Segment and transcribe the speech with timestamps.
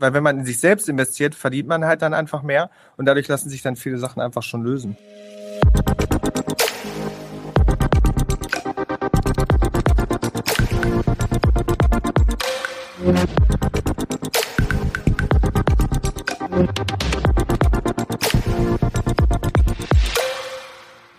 [0.00, 3.28] Weil wenn man in sich selbst investiert, verdient man halt dann einfach mehr und dadurch
[3.28, 4.96] lassen sich dann viele Sachen einfach schon lösen.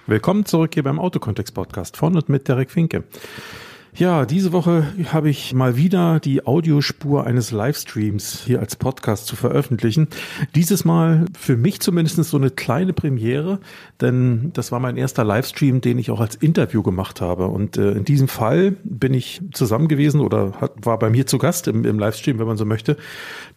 [0.07, 3.03] Willkommen zurück hier beim Autokontext Podcast von und mit Derek Finke.
[3.93, 9.35] Ja, diese Woche habe ich mal wieder die Audiospur eines Livestreams hier als Podcast zu
[9.35, 10.07] veröffentlichen.
[10.55, 13.59] Dieses Mal für mich zumindest so eine kleine Premiere,
[13.99, 17.47] denn das war mein erster Livestream, den ich auch als Interview gemacht habe.
[17.47, 21.37] Und äh, in diesem Fall bin ich zusammen gewesen oder hat, war bei mir zu
[21.37, 22.95] Gast im, im Livestream, wenn man so möchte,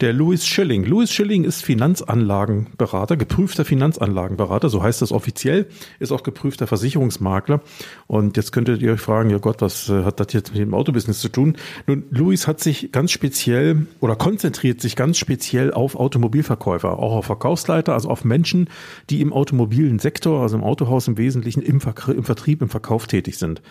[0.01, 0.83] der Louis Schilling.
[0.83, 5.67] Louis Schilling ist Finanzanlagenberater, geprüfter Finanzanlagenberater, so heißt das offiziell,
[5.99, 7.61] ist auch geprüfter Versicherungsmakler.
[8.05, 10.73] Und jetzt könntet ihr euch fragen, ja Gott, was äh, hat das jetzt mit dem
[10.73, 11.55] Autobusiness zu tun?
[11.87, 17.25] Nun, Louis hat sich ganz speziell oder konzentriert sich ganz speziell auf Automobilverkäufer, auch auf
[17.25, 18.69] Verkaufsleiter, also auf Menschen,
[19.09, 23.07] die im automobilen Sektor, also im Autohaus im Wesentlichen im, Ver im Vertrieb, im Verkauf
[23.07, 23.61] tätig sind.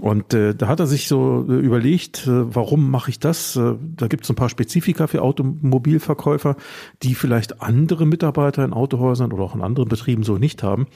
[0.00, 3.54] Und äh, da hat er sich so äh, überlegt, äh, warum mache ich das?
[3.54, 6.56] Äh, da gibt es ein paar Spezifika für Automobilverkäufer,
[7.02, 10.86] die vielleicht andere Mitarbeiter in Autohäusern oder auch in anderen Betrieben so nicht haben.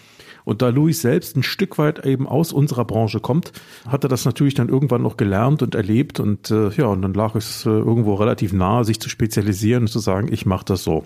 [0.49, 3.53] Und da Louis selbst ein Stück weit eben aus unserer Branche kommt,
[3.87, 6.21] hat er das natürlich dann irgendwann noch gelernt und erlebt.
[6.21, 9.89] Und äh, ja, und dann lag es äh, irgendwo relativ nahe, sich zu spezialisieren und
[9.89, 11.05] zu sagen, ich mache das so.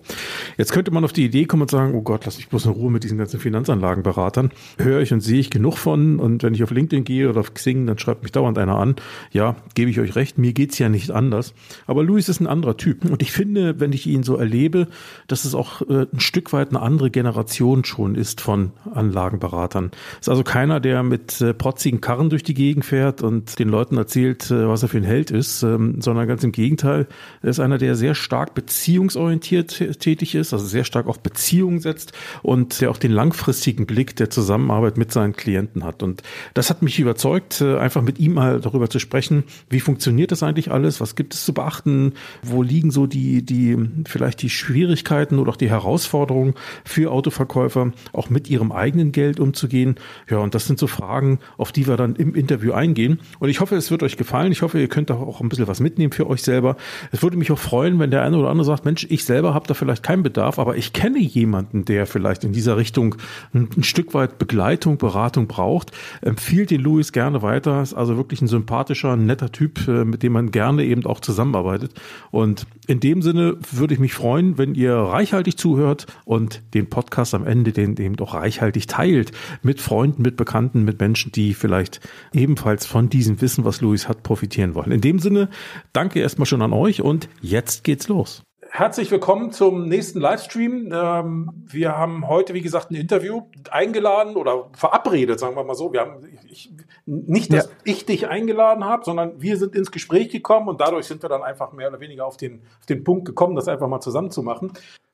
[0.58, 2.70] Jetzt könnte man auf die Idee kommen und sagen, oh Gott, lass mich bloß in
[2.70, 4.52] Ruhe mit diesen ganzen Finanzanlagenberatern.
[4.78, 6.20] Höre ich und sehe ich genug von.
[6.20, 8.94] Und wenn ich auf LinkedIn gehe oder auf Xing, dann schreibt mich dauernd einer an.
[9.32, 11.52] Ja, gebe ich euch recht, mir geht's ja nicht anders.
[11.88, 13.04] Aber Louis ist ein anderer Typ.
[13.04, 14.86] Und ich finde, wenn ich ihn so erlebe,
[15.26, 19.31] dass es auch äh, ein Stück weit eine andere Generation schon ist von Anlagen.
[19.32, 19.90] Anlagenberatern.
[20.20, 23.96] Ist also keiner, der mit äh, protzigen Karren durch die Gegend fährt und den Leuten
[23.96, 27.06] erzählt, äh, was er für ein Held ist, ähm, sondern ganz im Gegenteil.
[27.42, 32.12] Er ist einer, der sehr stark beziehungsorientiert tätig ist, also sehr stark auf Beziehungen setzt
[32.42, 36.02] und der auch den langfristigen Blick der Zusammenarbeit mit seinen Klienten hat.
[36.02, 36.22] Und
[36.54, 40.42] das hat mich überzeugt, äh, einfach mit ihm mal darüber zu sprechen, wie funktioniert das
[40.42, 42.12] eigentlich alles, was gibt es zu beachten,
[42.42, 43.76] wo liegen so die, die,
[44.06, 49.96] vielleicht die Schwierigkeiten oder auch die Herausforderungen für Autoverkäufer, auch mit ihrem eigenen Geld umzugehen?
[50.28, 53.20] Ja, und das sind so Fragen, auf die wir dann im Interview eingehen.
[53.38, 54.52] Und ich hoffe, es wird euch gefallen.
[54.52, 56.76] Ich hoffe, ihr könnt auch ein bisschen was mitnehmen für euch selber.
[57.10, 59.66] Es würde mich auch freuen, wenn der eine oder andere sagt, Mensch, ich selber habe
[59.66, 63.16] da vielleicht keinen Bedarf, aber ich kenne jemanden, der vielleicht in dieser Richtung
[63.54, 65.92] ein, ein Stück weit Begleitung, Beratung braucht.
[66.20, 67.82] Empfiehlt den Louis gerne weiter.
[67.82, 71.92] Ist also wirklich ein sympathischer, netter Typ, äh, mit dem man gerne eben auch zusammenarbeitet.
[72.30, 77.34] Und in dem Sinne würde ich mich freuen, wenn ihr reichhaltig zuhört und den Podcast
[77.34, 79.32] am Ende den eben auch reichhaltig teilt teilt
[79.62, 82.00] mit Freunden, mit Bekannten, mit Menschen, die vielleicht
[82.32, 84.92] ebenfalls von diesem Wissen, was Luis hat, profitieren wollen.
[84.92, 85.48] In dem Sinne,
[85.92, 88.42] danke erstmal schon an euch und jetzt geht's los.
[88.70, 90.90] Herzlich willkommen zum nächsten Livestream.
[90.94, 95.92] Ähm, wir haben heute, wie gesagt, ein Interview eingeladen oder verabredet, sagen wir mal so.
[95.92, 96.72] Wir haben ich,
[97.04, 97.70] nicht, dass ja.
[97.84, 101.42] ich dich eingeladen habe, sondern wir sind ins Gespräch gekommen und dadurch sind wir dann
[101.42, 104.30] einfach mehr oder weniger auf den, auf den Punkt gekommen, das einfach mal zusammen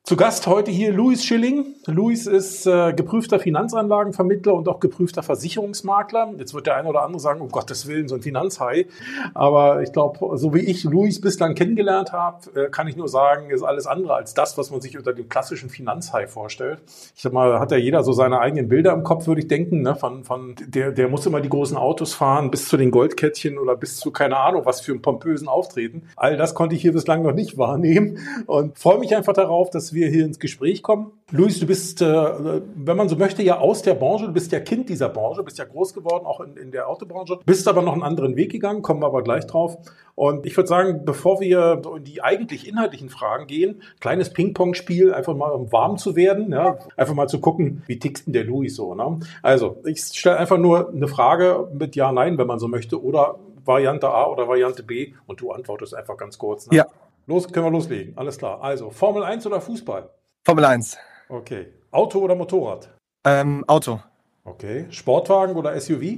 [0.09, 1.75] zu Gast heute hier Luis Schilling.
[1.85, 6.33] Luis ist äh, geprüfter Finanzanlagenvermittler und auch geprüfter Versicherungsmakler.
[6.39, 8.87] Jetzt wird der eine oder andere sagen, um Gottes Willen, so ein Finanzhai.
[9.35, 13.51] Aber ich glaube, so wie ich Luis bislang kennengelernt habe, äh, kann ich nur sagen,
[13.51, 16.79] ist alles andere als das, was man sich unter dem klassischen Finanzhai vorstellt.
[17.15, 19.83] Ich sag mal, hat ja jeder so seine eigenen Bilder im Kopf, würde ich denken.
[19.83, 19.95] Ne?
[19.95, 23.75] Von, von der, der muss immer die großen Autos fahren, bis zu den Goldkettchen oder
[23.75, 26.01] bis zu keine Ahnung, was für einen pompösen Auftreten.
[26.15, 29.93] All das konnte ich hier bislang noch nicht wahrnehmen und freue mich einfach darauf, dass
[29.93, 31.11] wir wir hier ins Gespräch kommen.
[31.31, 34.59] Luis, du bist, äh, wenn man so möchte, ja aus der Branche, du bist ja
[34.59, 37.93] Kind dieser Branche, bist ja groß geworden, auch in, in der Autobranche, bist aber noch
[37.93, 39.77] einen anderen Weg gegangen, kommen wir aber gleich drauf.
[40.15, 45.35] Und ich würde sagen, bevor wir in die eigentlich inhaltlichen Fragen gehen, kleines Ping-Pong-Spiel, einfach
[45.35, 48.75] mal um warm zu werden, ja, einfach mal zu gucken, wie tickt denn der Luis
[48.75, 48.95] so.
[48.95, 49.19] Ne?
[49.43, 53.39] Also, ich stelle einfach nur eine Frage mit Ja, Nein, wenn man so möchte, oder
[53.65, 56.67] Variante A oder Variante B und du antwortest einfach ganz kurz.
[56.69, 56.77] Ne?
[56.77, 56.87] Ja.
[57.29, 58.17] Los, können wir loslegen.
[58.17, 58.59] Alles klar.
[58.59, 60.09] Also, Formel 1 oder Fußball?
[60.43, 60.97] Formel 1.
[61.29, 61.67] Okay.
[61.91, 62.89] Auto oder Motorrad?
[63.23, 63.99] Ähm, Auto.
[64.43, 64.87] Okay.
[64.89, 66.17] Sportwagen oder SUV?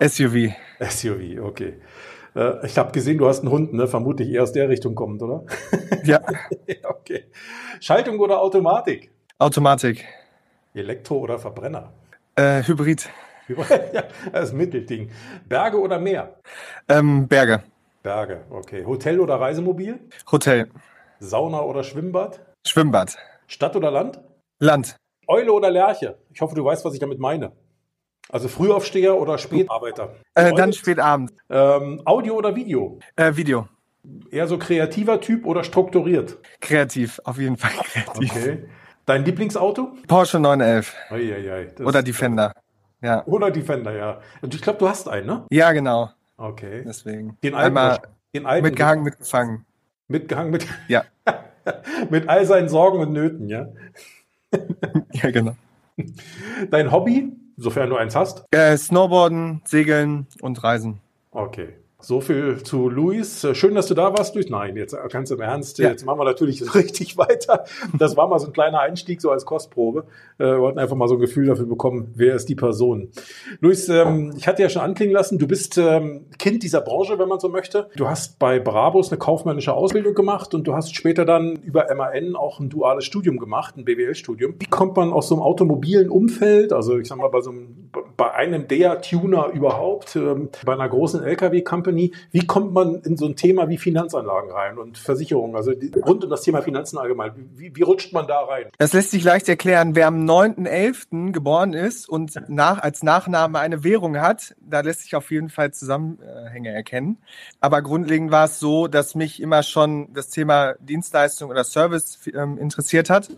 [0.00, 0.54] SUV.
[0.80, 1.74] SUV, okay.
[2.34, 3.86] Äh, ich habe gesehen, du hast einen Hund, ne?
[3.86, 5.44] Vermutlich eher aus der Richtung kommend, oder?
[6.04, 6.22] Ja.
[6.88, 7.24] okay.
[7.78, 9.10] Schaltung oder Automatik?
[9.38, 10.06] Automatik.
[10.72, 11.92] Elektro oder Verbrenner?
[12.34, 13.10] Äh, Hybrid.
[13.46, 15.10] Hybrid, ja, das Mittelding.
[15.46, 16.36] Berge oder Meer?
[16.88, 17.62] Ähm, Berge.
[18.06, 18.84] Berge, okay.
[18.84, 19.98] Hotel oder Reisemobil?
[20.30, 20.68] Hotel.
[21.18, 22.38] Sauna oder Schwimmbad?
[22.64, 23.16] Schwimmbad.
[23.48, 24.20] Stadt oder Land?
[24.60, 24.96] Land.
[25.26, 26.16] Eule oder Lerche?
[26.32, 27.50] Ich hoffe, du weißt, was ich damit meine.
[28.28, 30.14] Also Frühaufsteher oder Spätarbeiter?
[30.36, 31.32] Äh, dann Spätabend.
[31.50, 33.00] Ähm, Audio oder Video?
[33.16, 33.66] Äh, Video.
[34.30, 36.38] Eher so kreativer Typ oder strukturiert?
[36.60, 38.30] Kreativ, auf jeden Fall kreativ.
[38.30, 38.68] Okay.
[39.04, 39.96] Dein Lieblingsauto?
[40.06, 40.94] Porsche 911.
[41.10, 41.84] Ei, ei, ei.
[41.84, 42.52] Oder Defender.
[43.02, 43.26] Ja.
[43.26, 44.20] Oder Defender, ja.
[44.48, 45.46] Ich glaube, du hast einen, ne?
[45.50, 46.10] Ja, genau.
[46.36, 46.82] Okay.
[46.84, 47.38] Deswegen.
[47.42, 47.98] Den alten, Einmal
[48.34, 49.64] den alten mitgehangen, mitgefangen.
[50.08, 50.66] Mitgehangen, mit.
[50.88, 51.04] Ja.
[52.10, 53.68] mit all seinen Sorgen und Nöten, ja.
[55.12, 55.56] ja, genau.
[56.70, 58.44] Dein Hobby, sofern du eins hast?
[58.50, 61.00] Äh, Snowboarden, Segeln und Reisen.
[61.30, 61.74] Okay.
[62.06, 63.44] So viel zu Luis.
[63.54, 64.48] Schön, dass du da warst, Luis.
[64.48, 65.78] Nein, jetzt ganz im Ernst.
[65.78, 65.88] Ja.
[65.88, 67.64] Jetzt machen wir natürlich richtig weiter.
[67.98, 70.04] Das war mal so ein kleiner Einstieg, so als Kostprobe.
[70.38, 73.08] Äh, wir wollten einfach mal so ein Gefühl dafür bekommen, wer ist die Person.
[73.58, 77.26] Luis, ähm, ich hatte ja schon anklingen lassen, du bist ähm, Kind dieser Branche, wenn
[77.26, 77.90] man so möchte.
[77.96, 82.36] Du hast bei Brabus eine kaufmännische Ausbildung gemacht und du hast später dann über MAN
[82.36, 84.54] auch ein duales Studium gemacht, ein BWL-Studium.
[84.60, 87.85] Wie kommt man aus so einem automobilen Umfeld, also ich sag mal bei so einem,
[88.16, 92.12] bei einem der Tuner überhaupt, ähm, bei einer großen LKW-Company Company.
[92.30, 95.72] Wie kommt man in so ein Thema wie Finanzanlagen rein und Versicherungen, also
[96.04, 97.32] rund um das Thema Finanzen allgemein?
[97.54, 98.66] Wie, wie rutscht man da rein?
[98.78, 99.94] Das lässt sich leicht erklären.
[99.94, 101.32] Wer am 9.11.
[101.32, 105.72] geboren ist und nach, als Nachname eine Währung hat, da lässt sich auf jeden Fall
[105.72, 107.18] Zusammenhänge erkennen.
[107.60, 112.58] Aber grundlegend war es so, dass mich immer schon das Thema Dienstleistung oder Service ähm,
[112.58, 113.30] interessiert hat.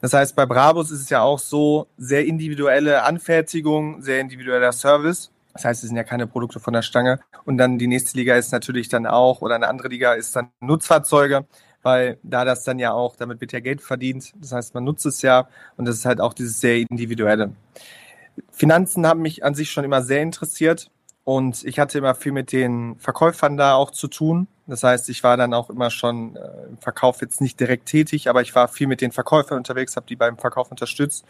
[0.00, 5.30] Das heißt, bei Brabus ist es ja auch so, sehr individuelle Anfertigung, sehr individueller Service.
[5.54, 7.18] Das heißt, es sind ja keine Produkte von der Stange.
[7.44, 10.50] Und dann die nächste Liga ist natürlich dann auch, oder eine andere Liga ist dann
[10.60, 11.46] Nutzfahrzeuge,
[11.82, 14.32] weil da das dann ja auch, damit wird ja Geld verdient.
[14.40, 17.52] Das heißt, man nutzt es ja und das ist halt auch dieses sehr individuelle.
[18.52, 20.90] Finanzen haben mich an sich schon immer sehr interessiert
[21.28, 24.48] und ich hatte immer viel mit den Verkäufern da auch zu tun.
[24.66, 26.40] Das heißt, ich war dann auch immer schon äh,
[26.70, 30.06] im Verkauf jetzt nicht direkt tätig, aber ich war viel mit den Verkäufern unterwegs, habe
[30.06, 31.26] die beim Verkauf unterstützt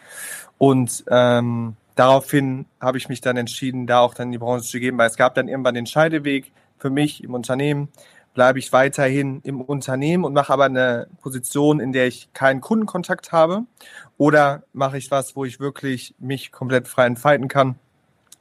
[0.56, 4.96] und ähm, daraufhin habe ich mich dann entschieden, da auch dann die Branche zu gehen,
[4.98, 7.88] weil es gab dann irgendwann den Scheideweg für mich im Unternehmen.
[8.34, 13.32] Bleibe ich weiterhin im Unternehmen und mache aber eine Position, in der ich keinen Kundenkontakt
[13.32, 13.64] habe?
[14.16, 17.80] Oder mache ich was, wo ich wirklich mich komplett frei entfalten kann?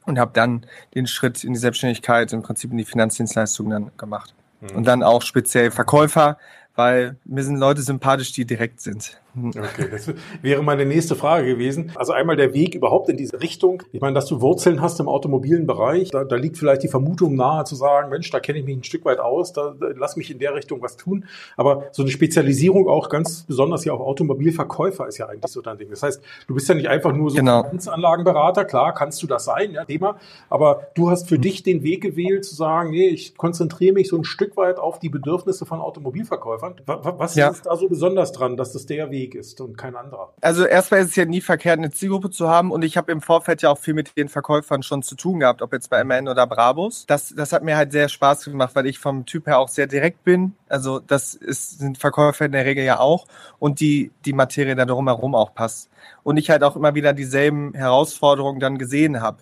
[0.08, 4.34] Und habe dann den Schritt in die Selbstständigkeit, im Prinzip in die Finanzdienstleistungen dann gemacht.
[4.60, 4.76] Mhm.
[4.76, 6.38] Und dann auch speziell Verkäufer,
[6.74, 9.20] weil mir sind Leute sympathisch, die direkt sind.
[9.36, 11.92] Okay, das wäre meine nächste Frage gewesen.
[11.94, 13.82] Also einmal der Weg überhaupt in diese Richtung.
[13.92, 17.36] Ich meine, dass du Wurzeln hast im automobilen Bereich, da, da liegt vielleicht die Vermutung
[17.36, 20.16] nahe zu sagen, Mensch, da kenne ich mich ein Stück weit aus, da, da lass
[20.16, 21.26] mich in der Richtung was tun.
[21.56, 25.78] Aber so eine Spezialisierung auch ganz besonders ja auf Automobilverkäufer ist ja eigentlich so dein
[25.78, 25.90] Ding.
[25.90, 27.64] Das heißt, du bist ja nicht einfach nur so genau.
[27.64, 30.16] Finanzanlagenberater, klar, kannst du das sein, ja, Thema.
[30.48, 31.42] Aber du hast für mhm.
[31.42, 34.98] dich den Weg gewählt zu sagen, nee, ich konzentriere mich so ein Stück weit auf
[34.98, 36.76] die Bedürfnisse von Automobilverkäufern.
[36.86, 37.48] Was ja.
[37.48, 40.32] ist da so besonders dran, dass das der Weg ist und kein anderer?
[40.40, 43.20] Also erstmal ist es ja nie verkehrt, eine Zielgruppe zu haben und ich habe im
[43.20, 46.28] Vorfeld ja auch viel mit den Verkäufern schon zu tun gehabt, ob jetzt bei MN
[46.28, 47.06] oder Brabus.
[47.06, 49.86] Das, das hat mir halt sehr Spaß gemacht, weil ich vom Typ her auch sehr
[49.86, 50.54] direkt bin.
[50.68, 53.26] Also das ist, sind Verkäufer in der Regel ja auch
[53.58, 55.90] und die, die Materie da drumherum auch passt.
[56.22, 59.38] Und ich halt auch immer wieder dieselben Herausforderungen dann gesehen habe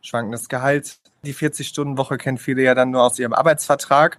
[0.00, 0.98] schwankendes Gehalt.
[1.28, 4.16] Die 40-Stunden-Woche kennen viele ja dann nur aus ihrem Arbeitsvertrag.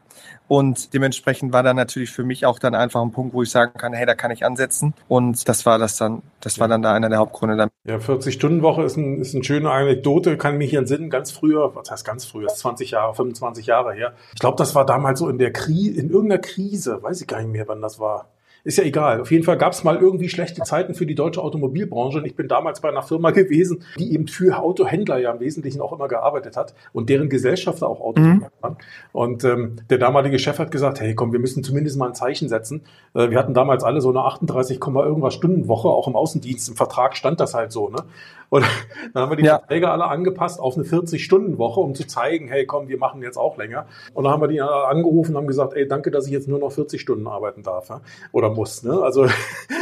[0.47, 3.73] Und dementsprechend war dann natürlich für mich auch dann einfach ein Punkt, wo ich sagen
[3.79, 4.93] kann, hey, da kann ich ansetzen.
[5.07, 7.69] Und das war das dann, das war dann da einer der Hauptgründe dann.
[7.83, 11.89] Ja, 40-Stunden-Woche ist, ein, ist eine schöne Anekdote, kann mich hier entsinnen, ganz früher, was
[11.89, 14.13] heißt ganz früher, 20 Jahre, 25 Jahre her.
[14.35, 17.39] Ich glaube, das war damals so in der Krise, in irgendeiner Krise, weiß ich gar
[17.41, 18.27] nicht mehr, wann das war
[18.69, 19.19] ist ja egal.
[19.19, 22.19] Auf jeden Fall gab es mal irgendwie schlechte Zeiten für die deutsche Automobilbranche.
[22.19, 25.81] Und ich bin damals bei einer Firma gewesen, die eben für Autohändler ja im Wesentlichen
[25.81, 28.61] auch immer gearbeitet hat und deren Gesellschafter auch Autohändler mhm.
[28.61, 28.77] waren.
[29.11, 32.47] Und ähm, der damalige Chef hat gesagt, hey komm, wir müssen zumindest mal ein Zeichen
[32.47, 32.83] setzen.
[33.15, 36.69] Äh, wir hatten damals alle so eine 38, irgendwas Stundenwoche, auch im Außendienst.
[36.69, 37.89] Im Vertrag stand das halt so.
[37.89, 38.03] Ne?
[38.49, 38.65] Und
[39.13, 39.59] dann haben wir die ja.
[39.59, 43.57] Verträge alle angepasst auf eine 40-Stunden-Woche, um zu zeigen, hey komm, wir machen jetzt auch
[43.57, 43.85] länger.
[44.13, 46.59] Und dann haben wir die angerufen und haben gesagt, ey, danke, dass ich jetzt nur
[46.59, 47.89] noch 40 Stunden arbeiten darf.
[47.89, 48.01] Ja?
[48.31, 48.83] Oder muss.
[48.83, 49.01] Ne?
[49.01, 49.27] Also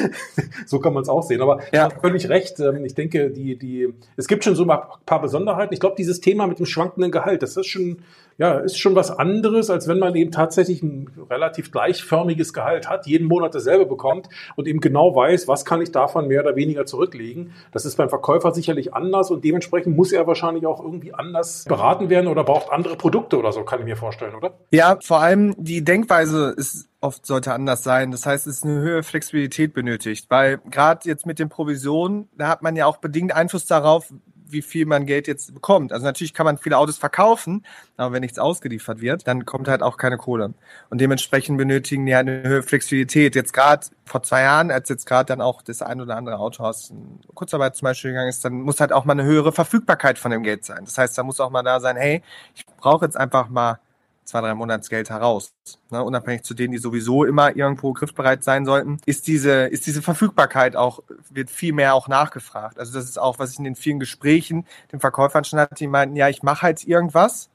[0.65, 1.41] so kann man es auch sehen.
[1.41, 1.89] Aber ja.
[1.89, 2.60] völlig recht.
[2.60, 5.74] Ähm, ich denke, die, die, es gibt schon so ein paar Besonderheiten.
[5.74, 7.98] Ich glaube, dieses Thema mit dem schwankenden Gehalt, das ist schon
[8.38, 13.08] ja, ist schon was anderes, als wenn man eben tatsächlich ein relativ gleichförmiges Gehalt hat,
[13.08, 16.86] jeden Monat dasselbe bekommt und eben genau weiß, was kann ich davon mehr oder weniger
[16.86, 17.53] zurücklegen.
[17.72, 22.10] Das ist beim Verkäufer sicherlich anders und dementsprechend muss er wahrscheinlich auch irgendwie anders beraten
[22.10, 24.53] werden oder braucht andere Produkte oder so, kann ich mir vorstellen, oder?
[24.72, 28.12] Ja, vor allem die Denkweise ist oft sollte anders sein.
[28.12, 32.48] Das heißt, es ist eine höhere Flexibilität benötigt, weil gerade jetzt mit den Provisionen, da
[32.48, 34.12] hat man ja auch bedingt Einfluss darauf,
[34.51, 35.91] wie viel man Geld jetzt bekommt.
[35.91, 37.65] Also natürlich kann man viele Autos verkaufen,
[37.97, 40.53] aber wenn nichts ausgeliefert wird, dann kommt halt auch keine Kohle.
[40.89, 43.35] Und dementsprechend benötigen die halt eine höhere Flexibilität.
[43.35, 46.89] Jetzt gerade vor zwei Jahren, als jetzt gerade dann auch das ein oder andere Autohaus
[46.89, 50.31] in Kurzarbeit zum Beispiel gegangen ist, dann muss halt auch mal eine höhere Verfügbarkeit von
[50.31, 50.85] dem Geld sein.
[50.85, 52.21] Das heißt, da muss auch mal da sein, hey,
[52.55, 53.79] ich brauche jetzt einfach mal
[54.27, 55.53] zwei, drei Monatsgeld heraus.
[55.89, 60.01] Ne, unabhängig zu denen, die sowieso immer irgendwo griffbereit sein sollten, ist diese, ist diese
[60.01, 62.77] Verfügbarkeit auch, wird viel mehr auch nachgefragt.
[62.77, 65.88] Also das ist auch, was ich in den vielen Gesprächen den Verkäufern schon hatte, die
[65.88, 67.50] meinten, ja, ich mache halt irgendwas,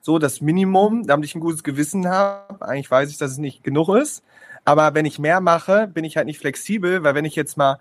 [0.00, 2.66] so das Minimum, damit ich ein gutes Gewissen habe.
[2.66, 4.22] Eigentlich weiß ich, dass es nicht genug ist.
[4.64, 7.78] Aber wenn ich mehr mache, bin ich halt nicht flexibel, weil wenn ich jetzt mal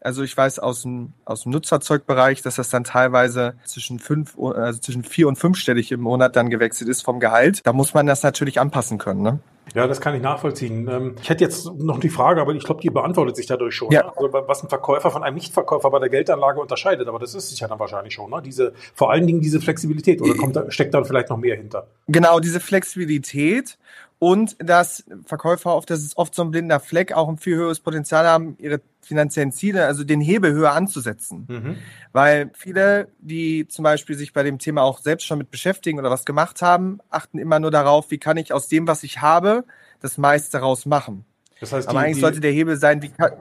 [0.00, 4.80] also ich weiß aus dem, aus dem Nutzfahrzeugbereich, dass das dann teilweise zwischen fünf, also
[4.80, 7.60] zwischen vier und fünfstellig im Monat dann gewechselt ist vom Gehalt.
[7.64, 9.22] Da muss man das natürlich anpassen können.
[9.22, 9.40] Ne?
[9.74, 10.88] Ja, das kann ich nachvollziehen.
[10.88, 13.90] Ähm, ich hätte jetzt noch die Frage, aber ich glaube, die beantwortet sich dadurch schon.
[13.90, 14.04] Ja.
[14.04, 14.12] Ne?
[14.16, 17.58] Also, was ein Verkäufer von einem Nichtverkäufer bei der Geldanlage unterscheidet, aber das ist es
[17.58, 18.30] ja dann wahrscheinlich schon.
[18.30, 18.40] Ne?
[18.44, 21.88] Diese, vor allen Dingen diese Flexibilität oder kommt da, steckt da vielleicht noch mehr hinter?
[22.06, 23.76] Genau, diese Flexibilität
[24.18, 27.80] und dass Verkäufer oft, das ist oft so ein blinder Fleck, auch ein viel höheres
[27.80, 31.46] Potenzial haben, ihre finanziellen Ziele, also den Hebel höher anzusetzen.
[31.48, 31.76] Mhm.
[32.12, 36.10] Weil viele, die zum Beispiel sich bei dem Thema auch selbst schon mit beschäftigen oder
[36.10, 39.64] was gemacht haben, achten immer nur darauf, wie kann ich aus dem, was ich habe,
[40.00, 41.24] das meiste daraus machen.
[41.60, 43.32] Das heißt, Aber die, eigentlich sollte der Hebel sein, wie kann,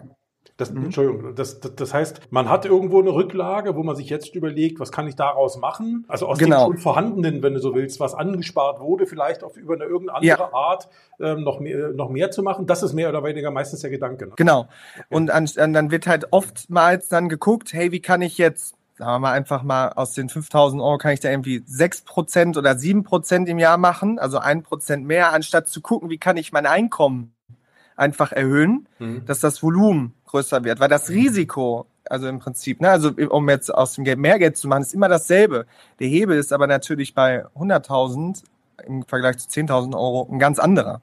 [0.58, 0.86] das, mhm.
[0.86, 4.80] Entschuldigung, das, das, das heißt, man hat irgendwo eine Rücklage, wo man sich jetzt überlegt,
[4.80, 6.06] was kann ich daraus machen?
[6.08, 6.68] Also aus genau.
[6.68, 10.18] dem schon vorhandenen, wenn du so willst, was angespart wurde, vielleicht auf über eine irgendeine
[10.18, 10.54] andere ja.
[10.54, 10.88] Art
[11.20, 12.68] ähm, noch, mehr, noch mehr zu machen.
[12.68, 14.28] Das ist mehr oder weniger meistens der Gedanke.
[14.28, 14.34] Ne?
[14.38, 14.62] Genau.
[14.62, 15.04] Okay.
[15.10, 19.20] Und an, dann wird halt oftmals dann geguckt, hey, wie kann ich jetzt sagen wir
[19.20, 23.60] mal einfach mal aus den 5000 Euro kann ich da irgendwie 6% oder 7% im
[23.60, 27.35] Jahr machen, also 1% mehr, anstatt zu gucken, wie kann ich mein Einkommen
[27.96, 29.26] einfach erhöhen, mhm.
[29.26, 33.74] dass das Volumen größer wird, weil das Risiko, also im Prinzip, ne, also um jetzt
[33.74, 35.66] aus dem Geld mehr Geld zu machen, ist immer dasselbe.
[36.00, 38.44] Der Hebel ist aber natürlich bei 100.000
[38.86, 41.02] im Vergleich zu 10.000 Euro ein ganz anderer.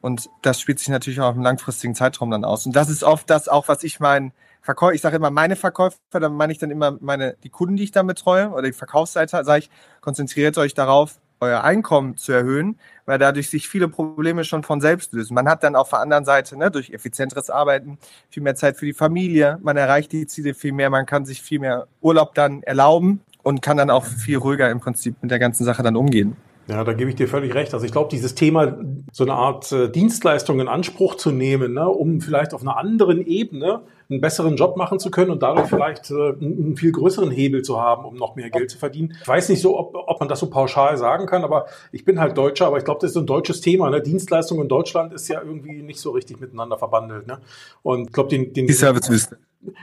[0.00, 2.66] Und das spielt sich natürlich auch im langfristigen Zeitraum dann aus.
[2.66, 5.96] Und das ist oft das auch, was ich meinen Verkäufer, ich sage immer meine Verkäufer,
[6.12, 9.44] dann meine ich dann immer meine, die Kunden, die ich dann betreue oder die Verkaufsseite,
[9.44, 14.62] sage ich, konzentriert euch darauf, euer Einkommen zu erhöhen, weil dadurch sich viele Probleme schon
[14.62, 15.34] von selbst lösen.
[15.34, 17.98] Man hat dann auf der anderen Seite ne, durch effizienteres Arbeiten
[18.30, 21.42] viel mehr Zeit für die Familie, man erreicht die Ziele viel mehr, man kann sich
[21.42, 25.40] viel mehr Urlaub dann erlauben und kann dann auch viel ruhiger im Prinzip mit der
[25.40, 26.36] ganzen Sache dann umgehen.
[26.68, 27.74] Ja, da gebe ich dir völlig recht.
[27.74, 28.76] Also ich glaube, dieses Thema,
[29.12, 33.24] so eine Art äh, Dienstleistung in Anspruch zu nehmen, ne, um vielleicht auf einer anderen
[33.24, 37.62] Ebene einen besseren Job machen zu können und dadurch vielleicht äh, einen viel größeren Hebel
[37.62, 39.14] zu haben, um noch mehr Geld zu verdienen.
[39.20, 42.18] Ich weiß nicht so, ob, ob man das so pauschal sagen kann, aber ich bin
[42.18, 43.90] halt Deutscher, aber ich glaube, das ist ein deutsches Thema.
[43.90, 44.00] Ne?
[44.00, 47.26] Dienstleistung in Deutschland ist ja irgendwie nicht so richtig miteinander verbandelt.
[47.26, 47.38] Ne?
[47.82, 49.36] Und ich glaube, den, den die Servicewüste.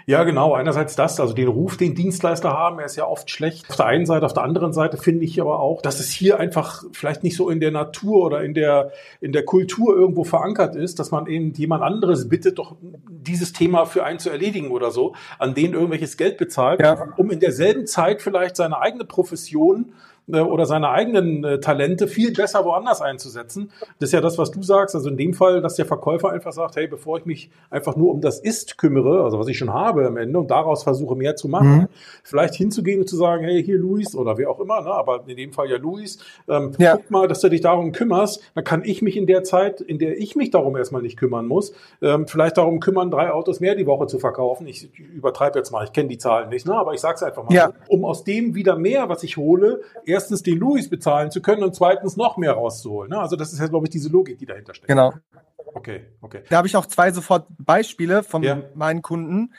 [0.05, 0.53] Ja, genau.
[0.53, 3.69] Einerseits das, also den Ruf, den Dienstleister haben, er ist ja oft schlecht.
[3.69, 6.39] Auf der einen Seite, auf der anderen Seite finde ich aber auch, dass es hier
[6.39, 10.75] einfach vielleicht nicht so in der Natur oder in der, in der Kultur irgendwo verankert
[10.75, 14.91] ist, dass man eben jemand anderes bittet, doch dieses Thema für einen zu erledigen oder
[14.91, 17.13] so, an denen irgendwelches Geld bezahlt, ja.
[17.15, 19.93] um in derselben Zeit vielleicht seine eigene Profession
[20.31, 23.71] oder seine eigenen äh, Talente viel besser woanders einzusetzen.
[23.99, 24.95] Das ist ja das, was du sagst.
[24.95, 28.11] Also in dem Fall, dass der Verkäufer einfach sagt, hey, bevor ich mich einfach nur
[28.11, 31.35] um das Ist kümmere, also was ich schon habe am Ende und daraus versuche mehr
[31.35, 31.87] zu machen, mhm.
[32.23, 35.37] vielleicht hinzugehen und zu sagen, hey, hier Luis oder wer auch immer, ne, aber in
[35.37, 36.95] dem Fall ja Luis, ähm, ja.
[36.97, 39.99] guck mal, dass du dich darum kümmerst, dann kann ich mich in der Zeit, in
[39.99, 43.75] der ich mich darum erstmal nicht kümmern muss, ähm, vielleicht darum kümmern, drei Autos mehr
[43.75, 44.67] die Woche zu verkaufen.
[44.67, 47.43] Ich übertreibe jetzt mal, ich kenne die Zahlen nicht, ne, aber ich sage es einfach
[47.43, 47.71] mal, ja.
[47.87, 51.63] um aus dem wieder mehr, was ich hole, erst erstens den Louis bezahlen zu können
[51.63, 53.11] und zweitens noch mehr rauszuholen.
[53.11, 53.19] Ne?
[53.19, 54.89] Also das ist ja, glaube ich, diese Logik, die dahinter steckt.
[54.89, 55.13] Genau.
[55.73, 56.43] Okay, okay.
[56.49, 58.61] Da habe ich auch zwei sofort Beispiele von ja.
[58.75, 59.53] meinen Kunden.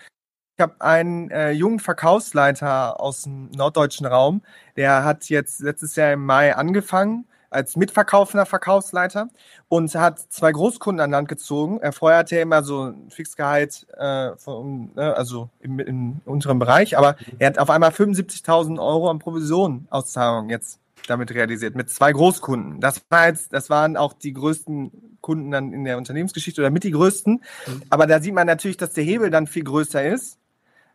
[0.57, 4.43] Ich habe einen äh, jungen Verkaufsleiter aus dem norddeutschen Raum,
[4.77, 9.29] der hat jetzt letztes Jahr im Mai angefangen als mitverkaufender Verkaufsleiter
[9.69, 11.81] und hat zwei Großkunden an Land gezogen.
[11.81, 16.59] Er vorher hatte er immer so ein Fixgehalt, äh, von, äh, also im, im unteren
[16.59, 22.13] Bereich, aber er hat auf einmal 75.000 Euro an Provisionauszahlung jetzt damit realisiert, mit zwei
[22.13, 22.81] Großkunden.
[22.81, 26.85] Das war jetzt, das waren auch die größten Kunden dann in der Unternehmensgeschichte oder mit
[26.85, 27.43] die größten.
[27.67, 27.83] Mhm.
[27.91, 30.39] Aber da sieht man natürlich, dass der Hebel dann viel größer ist,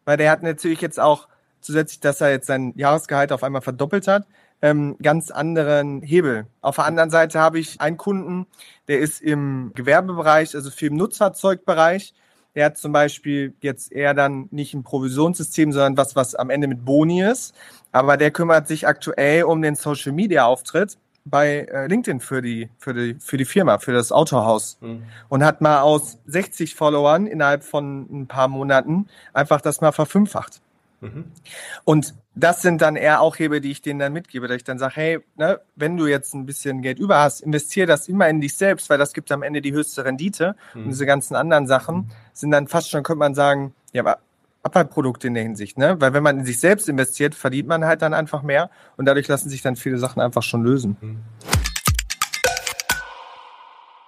[0.06, 1.28] weil der hat natürlich jetzt auch
[1.62, 4.26] zusätzlich, dass er jetzt sein Jahresgehalt auf einmal verdoppelt hat,
[4.66, 6.48] ähm, ganz anderen Hebel.
[6.62, 8.48] Auf der anderen Seite habe ich einen Kunden,
[8.88, 12.16] der ist im Gewerbebereich, also viel im Nutzfahrzeugbereich.
[12.56, 16.68] Der hat zum Beispiel jetzt eher dann nicht ein Provisionssystem, sondern was, was am Ende
[16.68, 17.54] mit Boni ist.
[17.92, 22.70] Aber der kümmert sich aktuell um den Social Media Auftritt bei äh, LinkedIn für die,
[22.80, 24.78] für die, für die Firma, für das Autohaus.
[24.82, 25.04] Mhm.
[25.30, 30.62] Und hat mal aus 60 Followern innerhalb von ein paar Monaten einfach das mal verfünffacht.
[31.06, 31.26] Mhm.
[31.84, 34.80] Und das sind dann eher auch Hebel, die ich denen dann mitgebe, dass ich dann
[34.80, 38.42] sage, hey, ne, wenn du jetzt ein bisschen Geld über hast, investiere das immer in
[38.42, 40.56] dich selbst, weil das gibt am Ende die höchste Rendite.
[40.74, 40.84] Mhm.
[40.84, 44.20] Und diese ganzen anderen Sachen sind dann fast schon, könnte man sagen, ja, aber
[44.64, 45.96] Abfallprodukte in der Hinsicht, ne?
[46.02, 49.28] Weil wenn man in sich selbst investiert, verdient man halt dann einfach mehr und dadurch
[49.28, 50.98] lassen sich dann viele Sachen einfach schon lösen.
[51.00, 51.20] Mhm.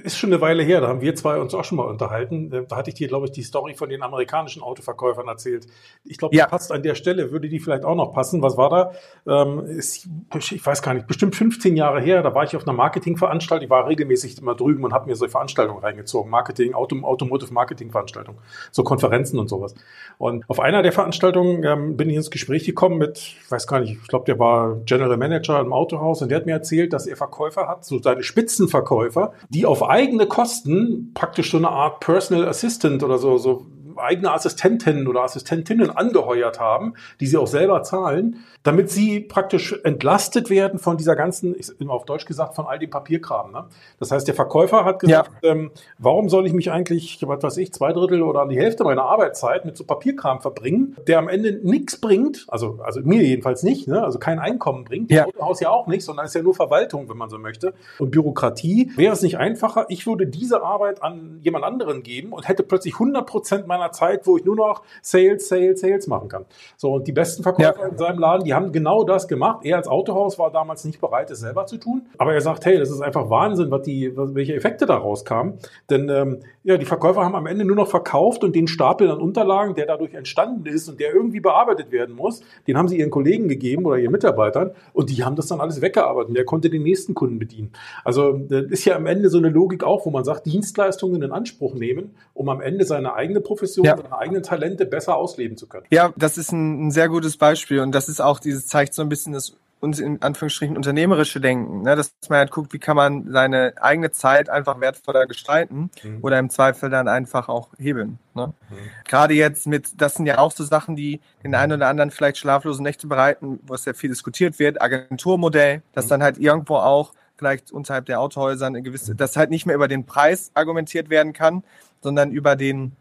[0.02, 2.52] ist schon eine Weile her, da haben wir zwei uns auch schon mal unterhalten.
[2.52, 5.66] Äh, da hatte ich dir, glaube ich, die Story von den amerikanischen Autoverkäufern erzählt.
[6.04, 6.46] Ich glaube, ja.
[6.46, 8.42] die passt an der Stelle, würde die vielleicht auch noch passen.
[8.42, 8.92] Was war da?
[9.26, 13.64] Ähm, ich weiß gar nicht, bestimmt 15 Jahre her, da war ich auf einer Marketingveranstaltung.
[13.64, 16.30] Ich war regelmäßig immer drüben und habe mir so Veranstaltungen reingezogen.
[16.30, 18.38] Marketing, Auto, Automotive Marketing Veranstaltungen,
[18.72, 19.74] so Konferenzen und sowas.
[20.18, 23.80] Und auf einer der Veranstaltungen ähm, bin ich ins Gespräch gekommen mit, ich weiß gar
[23.80, 27.06] nicht, ich glaube, der war General Manager im Autohaus und der hat mir erzählt, dass
[27.06, 32.48] er Verkäufer hat, so seine Spitzenverkäufer, die auf eigene Kosten praktisch so eine Art Personal
[32.48, 33.66] Assistant oder so, so
[33.98, 40.50] eigene Assistentinnen oder Assistentinnen angeheuert haben, die sie auch selber zahlen, damit sie praktisch entlastet
[40.50, 43.52] werden von dieser ganzen, ich immer auf Deutsch gesagt, von all dem Papierkram.
[43.52, 43.64] Ne?
[43.98, 45.50] Das heißt, der Verkäufer hat gesagt, ja.
[45.50, 49.04] ähm, warum soll ich mich eigentlich, was weiß ich, zwei Drittel oder die Hälfte meiner
[49.04, 53.88] Arbeitszeit mit so Papierkram verbringen, der am Ende nichts bringt, also, also mir jedenfalls nicht,
[53.88, 54.02] ne?
[54.02, 55.26] also kein Einkommen bringt, ja.
[55.26, 57.74] Autohaus ja auch nicht, sondern es ist ja nur Verwaltung, wenn man so möchte.
[57.98, 62.48] Und Bürokratie, wäre es nicht einfacher, ich würde diese Arbeit an jemand anderen geben und
[62.48, 66.28] hätte plötzlich 100 Prozent meiner einer Zeit, wo ich nur noch Sales, Sales, Sales machen
[66.28, 66.44] kann.
[66.76, 67.88] So, und die besten Verkäufer ja.
[67.88, 69.60] in seinem Laden, die haben genau das gemacht.
[69.64, 72.06] Er als Autohaus war damals nicht bereit, es selber zu tun.
[72.18, 75.58] Aber er sagt, hey, das ist einfach Wahnsinn, was die, welche Effekte daraus kamen.
[75.90, 79.20] Denn ähm, ja, die Verkäufer haben am Ende nur noch verkauft und den Stapel an
[79.20, 83.10] Unterlagen, der dadurch entstanden ist und der irgendwie bearbeitet werden muss, den haben sie ihren
[83.10, 86.28] Kollegen gegeben oder ihren Mitarbeitern und die haben das dann alles weggearbeitet.
[86.28, 87.72] Und der konnte den nächsten Kunden bedienen.
[88.04, 91.32] Also das ist ja am Ende so eine Logik auch, wo man sagt, Dienstleistungen in
[91.32, 93.96] Anspruch nehmen, um am Ende seine eigene Profession Position, ja.
[93.96, 95.86] seine eigenen Talente besser ausleben zu können.
[95.90, 99.02] Ja, das ist ein, ein sehr gutes Beispiel und das ist auch dieses zeigt so
[99.02, 101.94] ein bisschen das uns in Anführungsstrichen unternehmerische Denken, ne?
[101.94, 106.18] dass man halt guckt, wie kann man seine eigene Zeit einfach wertvoller gestalten mhm.
[106.20, 108.18] oder im Zweifel dann einfach auch hebeln.
[108.34, 108.48] Ne?
[108.48, 108.76] Mhm.
[109.06, 112.38] Gerade jetzt mit, das sind ja auch so Sachen, die den einen oder anderen vielleicht
[112.38, 116.08] schlaflose Nächte bereiten, wo es sehr viel diskutiert wird, Agenturmodell, dass mhm.
[116.08, 119.86] dann halt irgendwo auch vielleicht unterhalb der Autohäuser eine gewisse, dass halt nicht mehr über
[119.86, 121.62] den Preis argumentiert werden kann,
[122.02, 122.96] sondern über den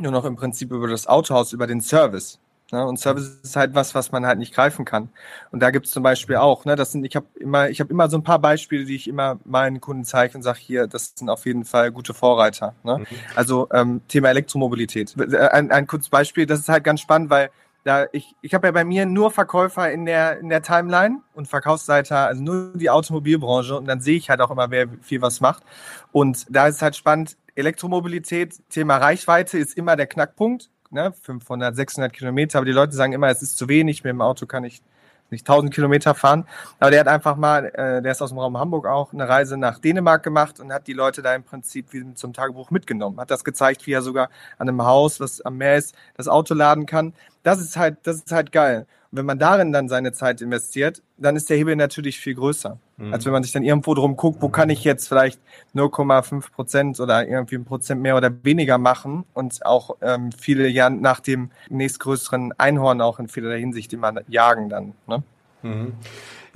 [0.00, 2.38] nur noch im Prinzip über das Autohaus, über den Service.
[2.72, 2.84] Ne?
[2.84, 5.08] Und Service ist halt was, was man halt nicht greifen kann.
[5.52, 7.90] Und da gibt es zum Beispiel auch, ne, das sind, ich habe immer, ich habe
[7.90, 11.12] immer so ein paar Beispiele, die ich immer meinen Kunden zeige und sage, hier, das
[11.14, 12.74] sind auf jeden Fall gute Vorreiter.
[12.82, 12.98] Ne?
[12.98, 13.06] Mhm.
[13.36, 15.14] Also ähm, Thema Elektromobilität.
[15.52, 17.50] Ein, ein kurzes Beispiel, das ist halt ganz spannend, weil
[17.84, 21.46] da ich, ich habe ja bei mir nur Verkäufer in der, in der Timeline und
[21.46, 25.40] Verkaufsseiter, also nur die Automobilbranche und dann sehe ich halt auch immer, wer viel was
[25.40, 25.62] macht.
[26.10, 31.12] Und da ist halt spannend, Elektromobilität, Thema Reichweite ist immer der Knackpunkt, ne?
[31.22, 34.46] 500, 600 Kilometer, aber die Leute sagen immer, es ist zu wenig, mit dem Auto
[34.46, 34.82] kann ich
[35.30, 36.46] nicht 1000 Kilometer fahren.
[36.78, 39.56] Aber der hat einfach mal, äh, der ist aus dem Raum Hamburg auch, eine Reise
[39.56, 43.18] nach Dänemark gemacht und hat die Leute da im Prinzip wie zum Tagebuch mitgenommen.
[43.18, 46.54] Hat das gezeigt, wie er sogar an einem Haus, was am Meer ist, das Auto
[46.54, 47.12] laden kann.
[47.42, 48.86] Das ist halt, das ist halt geil.
[49.16, 52.78] Wenn man darin dann seine Zeit investiert, dann ist der Hebel natürlich viel größer.
[52.96, 53.12] Mhm.
[53.12, 55.40] Als wenn man sich dann irgendwo drum guckt, wo kann ich jetzt vielleicht
[55.74, 60.90] 0,5 Prozent oder irgendwie ein Prozent mehr oder weniger machen und auch ähm, viele ja
[60.90, 64.92] nach dem nächstgrößeren Einhorn auch in vielerlei Hinsicht immer jagen dann.
[65.06, 65.22] Ne?
[65.62, 65.92] Mhm.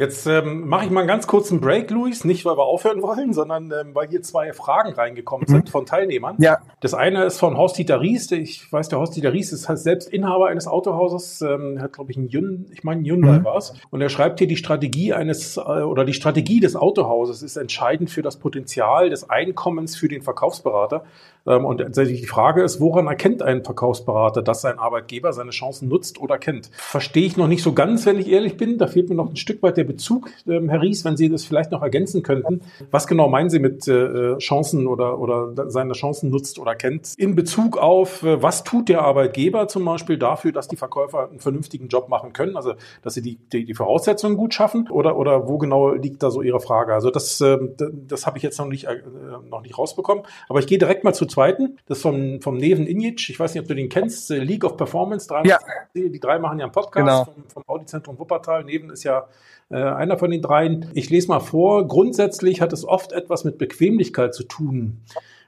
[0.01, 2.25] Jetzt ähm, mache ich mal einen ganz kurzen Break, Luis.
[2.25, 5.53] Nicht, weil wir aufhören wollen, sondern ähm, weil hier zwei Fragen reingekommen mhm.
[5.53, 6.37] sind von Teilnehmern.
[6.39, 6.61] Ja.
[6.81, 8.31] Das eine ist von Horst-Dieter Ries.
[8.31, 11.43] Ich weiß, der Horst-Dieter Ries ist halt selbst Inhaber eines Autohauses.
[11.43, 13.45] Ähm, hat, glaube ich, ein Hyundai, ich meine, Hyundai mhm.
[13.45, 13.75] war es.
[13.91, 18.09] Und er schreibt hier, die Strategie eines äh, oder die Strategie des Autohauses ist entscheidend
[18.09, 21.05] für das Potenzial des Einkommens für den Verkaufsberater.
[21.47, 26.21] Ähm, und die Frage ist, woran erkennt ein Verkaufsberater, dass sein Arbeitgeber seine Chancen nutzt
[26.21, 26.71] oder kennt?
[26.73, 28.79] Verstehe ich noch nicht so ganz, wenn ich ehrlich bin.
[28.79, 31.45] Da fehlt mir noch ein Stück weit der Bezug, ähm, Herr Ries, wenn Sie das
[31.45, 32.61] vielleicht noch ergänzen könnten.
[32.91, 37.15] Was genau meinen Sie mit äh, Chancen oder, oder seine Chancen nutzt oder kennt?
[37.17, 41.41] In Bezug auf, äh, was tut der Arbeitgeber zum Beispiel dafür, dass die Verkäufer einen
[41.41, 42.57] vernünftigen Job machen können?
[42.57, 44.89] Also, dass sie die, die, die Voraussetzungen gut schaffen?
[44.91, 46.95] Oder, oder wo genau liegt da so Ihre Frage?
[46.95, 49.01] Also, das, äh, das habe ich jetzt noch nicht, äh,
[49.49, 50.25] noch nicht rausbekommen.
[50.49, 51.79] Aber ich gehe direkt mal zu zweiten.
[51.87, 53.31] Das ist vom, vom Neven Injic.
[53.31, 54.31] Ich weiß nicht, ob du den kennst.
[54.31, 55.27] Äh, League of Performance.
[55.27, 55.59] Drei ja.
[55.95, 57.25] Die drei machen ja einen Podcast genau.
[57.25, 58.65] vom, vom Audizentrum Wuppertal.
[58.65, 59.29] Neven ist ja
[59.71, 60.91] äh, einer von den dreien.
[60.95, 61.87] Ich lese mal vor.
[61.87, 65.01] Grundsätzlich hat es oft etwas mit Bequemlichkeit zu tun.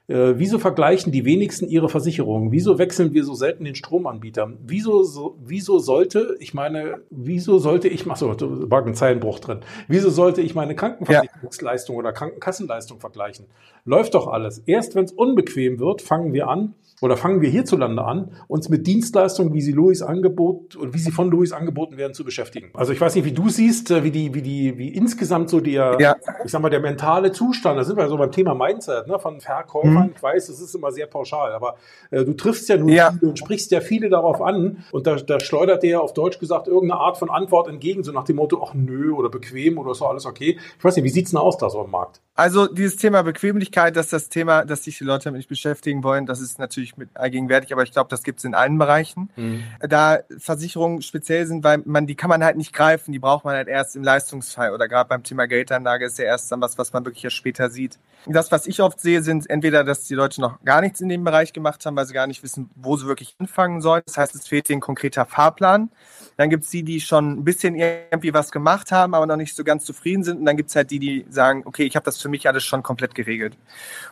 [0.07, 2.51] Äh, wieso vergleichen die wenigsten ihre Versicherungen?
[2.51, 4.51] Wieso wechseln wir so selten den Stromanbieter?
[4.61, 9.39] Wieso, so, wieso sollte, ich meine, wieso sollte ich, ach so, da war ein Zeilenbruch
[9.39, 9.59] drin.
[9.87, 11.99] Wieso sollte ich meine Krankenversicherungsleistung ja.
[11.99, 13.45] oder Krankenkassenleistung vergleichen?
[13.85, 14.59] Läuft doch alles.
[14.65, 18.87] Erst wenn es unbequem wird, fangen wir an, oder fangen wir hierzulande an, uns mit
[18.87, 22.69] Dienstleistungen, wie sie Louis angebot oder wie sie von Louis angeboten werden, zu beschäftigen.
[22.73, 25.59] Also ich weiß nicht, wie du siehst, äh, wie die, wie die, wie insgesamt so
[25.59, 26.15] der, ja.
[26.45, 29.41] ich sag mal, der mentale Zustand, da sind wir so beim Thema Mindset, ne, von
[29.41, 29.93] Verkäufern.
[29.93, 30.13] Mhm.
[30.15, 31.75] Ich weiß, das ist immer sehr pauschal, aber
[32.09, 33.11] äh, du triffst ja nun ja.
[33.11, 36.69] viele und sprichst ja viele darauf an und da, da schleudert dir auf Deutsch gesagt
[36.69, 40.05] irgendeine Art von Antwort entgegen, so nach dem Motto, ach nö, oder bequem oder so
[40.05, 40.57] alles okay.
[40.77, 42.21] Ich weiß nicht, wie sieht's denn aus da so im Markt?
[42.35, 46.25] Also dieses Thema Bequemlichkeit, dass das Thema, dass sich die Leute damit nicht beschäftigen wollen,
[46.25, 49.29] das ist natürlich mit allgegenwärtig, aber ich glaube, das gibt es in allen Bereichen.
[49.35, 49.63] Mhm.
[49.79, 53.55] Da Versicherungen speziell sind, weil man die kann man halt nicht greifen, die braucht man
[53.55, 56.93] halt erst im Leistungsfall oder gerade beim Thema Geldanlage ist ja erst dann was, was
[56.93, 57.99] man wirklich erst später sieht.
[58.25, 61.23] Das, was ich oft sehe, sind entweder, dass die Leute noch gar nichts in dem
[61.23, 64.01] Bereich gemacht haben, weil sie gar nicht wissen, wo sie wirklich anfangen sollen.
[64.05, 65.89] Das heißt, es fehlt ihnen ein konkreter Fahrplan.
[66.37, 69.55] Dann gibt es die, die schon ein bisschen irgendwie was gemacht haben, aber noch nicht
[69.55, 70.39] so ganz zufrieden sind.
[70.39, 72.63] Und dann gibt es halt die, die sagen, okay, ich habe das für mich alles
[72.63, 73.57] schon komplett geregelt.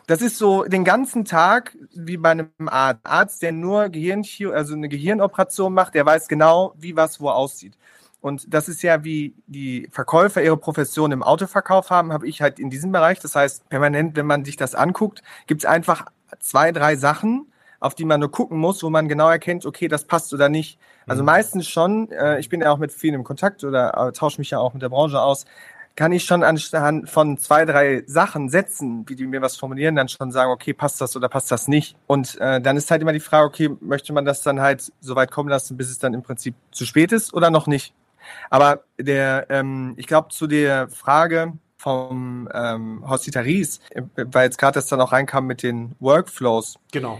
[0.08, 3.02] Das ist so den ganzen Tag wie bei einem Arzt.
[3.04, 7.78] Arzt, der nur Gehirnchir also eine Gehirnoperation macht, der weiß genau, wie was wo aussieht.
[8.22, 12.60] Und das ist ja, wie die Verkäufer ihre Profession im Autoverkauf haben, habe ich halt
[12.60, 13.20] in diesem Bereich.
[13.20, 16.06] Das heißt, permanent, wenn man sich das anguckt, gibt es einfach
[16.40, 20.06] zwei, drei Sachen, auf die man nur gucken muss, wo man genau erkennt, okay, das
[20.06, 20.80] passt oder nicht.
[21.08, 21.26] Also mhm.
[21.26, 24.52] meistens schon, äh, ich bin ja auch mit vielen im Kontakt oder äh, tausche mich
[24.52, 25.46] ja auch mit der Branche aus,
[25.96, 30.08] kann ich schon anhand von zwei, drei Sachen setzen, wie die mir was formulieren, dann
[30.08, 31.96] schon sagen, okay, passt das oder passt das nicht.
[32.08, 35.16] Und äh, dann ist halt immer die Frage, okay, möchte man das dann halt so
[35.16, 37.94] weit kommen lassen, bis es dann im Prinzip zu spät ist oder noch nicht?
[38.50, 44.76] Aber der, ähm, ich glaube, zu der Frage vom ähm, Hospitaries, äh, weil jetzt gerade
[44.76, 46.78] das dann auch reinkam mit den Workflows.
[46.92, 47.20] Genau.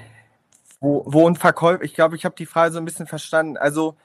[0.80, 3.58] Wo, wo ein Verkäufer, ich glaube, ich habe die Frage so ein bisschen verstanden.
[3.58, 3.96] Also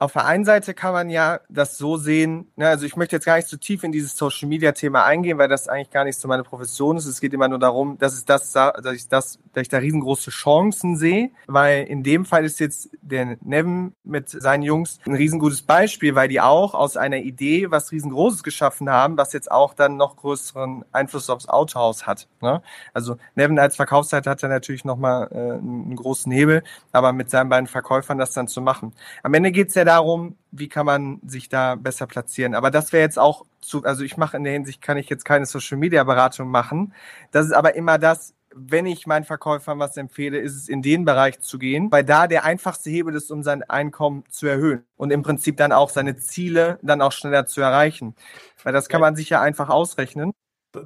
[0.00, 3.26] auf der einen Seite kann man ja das so sehen, ne, also ich möchte jetzt
[3.26, 6.04] gar nicht zu so tief in dieses Social Media Thema eingehen, weil das eigentlich gar
[6.04, 7.04] nicht so meine Profession ist.
[7.04, 10.30] Es geht immer nur darum, dass es das, dass ich das, dass ich da riesengroße
[10.30, 15.60] Chancen sehe, weil in dem Fall ist jetzt der Nevin mit seinen Jungs ein riesengutes
[15.60, 19.98] Beispiel, weil die auch aus einer Idee was riesengroßes geschaffen haben, was jetzt auch dann
[19.98, 22.26] noch größeren Einfluss aufs Autohaus hat.
[22.40, 22.62] Ne?
[22.94, 27.50] Also Nevin als Verkaufsseite hat er natürlich nochmal äh, einen großen Hebel, aber mit seinen
[27.50, 28.94] beiden Verkäufern das dann zu machen.
[29.22, 32.54] Am Ende geht's ja darum, wie kann man sich da besser platzieren.
[32.54, 35.24] Aber das wäre jetzt auch zu, also ich mache in der Hinsicht, kann ich jetzt
[35.24, 36.94] keine Social Media Beratung machen.
[37.32, 41.04] Das ist aber immer das, wenn ich meinen Verkäufern was empfehle, ist es in den
[41.04, 45.10] Bereich zu gehen, weil da der einfachste Hebel ist, um sein Einkommen zu erhöhen und
[45.12, 48.14] im Prinzip dann auch seine Ziele dann auch schneller zu erreichen.
[48.62, 50.32] Weil das kann man sich ja einfach ausrechnen.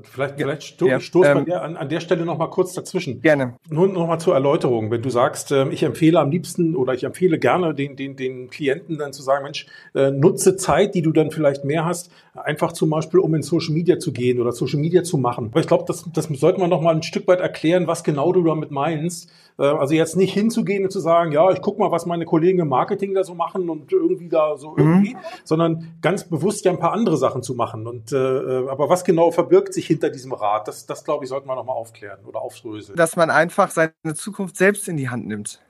[0.02, 3.20] Vielleicht, vielleicht sto ja, stoß ähm, der, an, an der Stelle noch mal kurz dazwischen.
[3.20, 3.56] Gerne.
[3.68, 4.90] Nur noch mal zur Erläuterung.
[4.90, 8.48] Wenn du sagst, äh, ich empfehle am liebsten oder ich empfehle gerne den, den, den
[8.48, 12.72] Klienten dann zu sagen, Mensch, äh, nutze Zeit, die du dann vielleicht mehr hast, einfach
[12.72, 15.48] zum Beispiel, um in Social Media zu gehen oder Social Media zu machen.
[15.50, 18.32] Aber ich glaube, das, das sollte man noch mal ein Stück weit erklären, was genau
[18.32, 19.30] du damit meinst.
[19.58, 22.58] Äh, also jetzt nicht hinzugehen und zu sagen, ja, ich guck mal, was meine Kollegen
[22.58, 25.18] im Marketing da so machen und irgendwie da so irgendwie, mhm.
[25.44, 27.86] sondern ganz bewusst ja ein paar andere Sachen zu machen.
[27.86, 30.68] Und äh, äh aber was genau verbirgt sich hinter diesem Rat?
[30.68, 32.96] Das, das glaube ich, sollte man nochmal aufklären oder aufdröseln.
[32.96, 35.60] Dass man einfach seine Zukunft selbst in die Hand nimmt.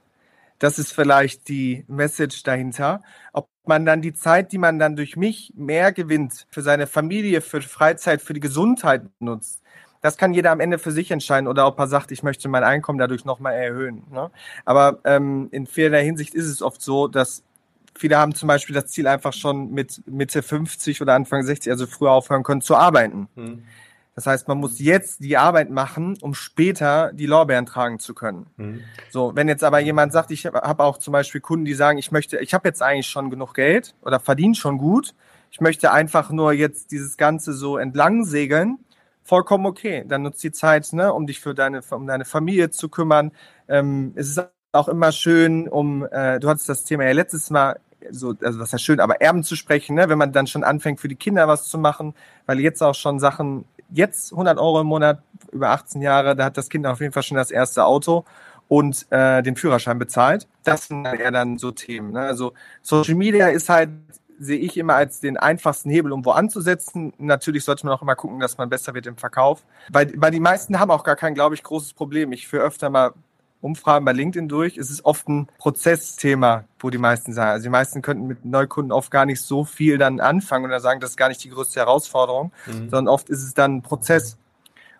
[0.58, 3.02] Das ist vielleicht die Message dahinter.
[3.32, 7.40] Ob man dann die Zeit, die man dann durch mich mehr gewinnt, für seine Familie,
[7.40, 9.62] für Freizeit, für die Gesundheit nutzt.
[10.00, 12.62] Das kann jeder am Ende für sich entscheiden oder ob er sagt, ich möchte mein
[12.62, 14.04] Einkommen dadurch nochmal erhöhen.
[14.10, 14.30] Ne?
[14.66, 17.42] Aber ähm, in vieler Hinsicht ist es oft so, dass
[17.96, 21.86] Viele haben zum Beispiel das Ziel einfach schon mit Mitte 50 oder Anfang 60, also
[21.86, 23.28] früher aufhören können zu arbeiten.
[23.36, 23.62] Hm.
[24.14, 28.46] Das heißt, man muss jetzt die Arbeit machen, um später die Lorbeeren tragen zu können.
[28.56, 28.80] Mhm.
[29.10, 32.12] So, wenn jetzt aber jemand sagt, ich habe auch zum Beispiel Kunden, die sagen, ich
[32.12, 35.14] möchte, ich habe jetzt eigentlich schon genug Geld oder verdiene schon gut,
[35.50, 38.78] ich möchte einfach nur jetzt dieses Ganze so entlang segeln,
[39.22, 40.04] vollkommen okay.
[40.06, 43.32] Dann nutzt die Zeit, ne, um dich für deine, um deine Familie zu kümmern.
[43.68, 47.78] Ähm, es ist auch immer schön, um, äh, du hattest das Thema ja letztes Mal
[48.10, 51.00] so, also was ja schön, aber Erben zu sprechen, ne, wenn man dann schon anfängt,
[51.00, 52.14] für die Kinder was zu machen,
[52.46, 56.56] weil jetzt auch schon Sachen jetzt 100 Euro im Monat über 18 Jahre, da hat
[56.56, 58.24] das Kind auf jeden Fall schon das erste Auto
[58.68, 60.48] und äh, den Führerschein bezahlt.
[60.64, 62.12] Das sind eher dann so Themen.
[62.12, 62.20] Ne?
[62.20, 63.90] Also Social Media ist halt,
[64.38, 67.12] sehe ich immer als den einfachsten Hebel, um wo anzusetzen.
[67.18, 69.64] Natürlich sollte man auch immer gucken, dass man besser wird im Verkauf.
[69.90, 72.32] Weil, weil die meisten haben auch gar kein, glaube ich, großes Problem.
[72.32, 73.12] Ich führe öfter mal
[73.64, 74.76] Umfragen bei LinkedIn durch.
[74.76, 77.50] Es ist oft ein Prozessthema, wo die meisten sagen.
[77.50, 81.00] Also die meisten könnten mit Neukunden oft gar nicht so viel dann anfangen oder sagen,
[81.00, 82.90] das ist gar nicht die größte Herausforderung, mhm.
[82.90, 84.36] sondern oft ist es dann ein Prozess.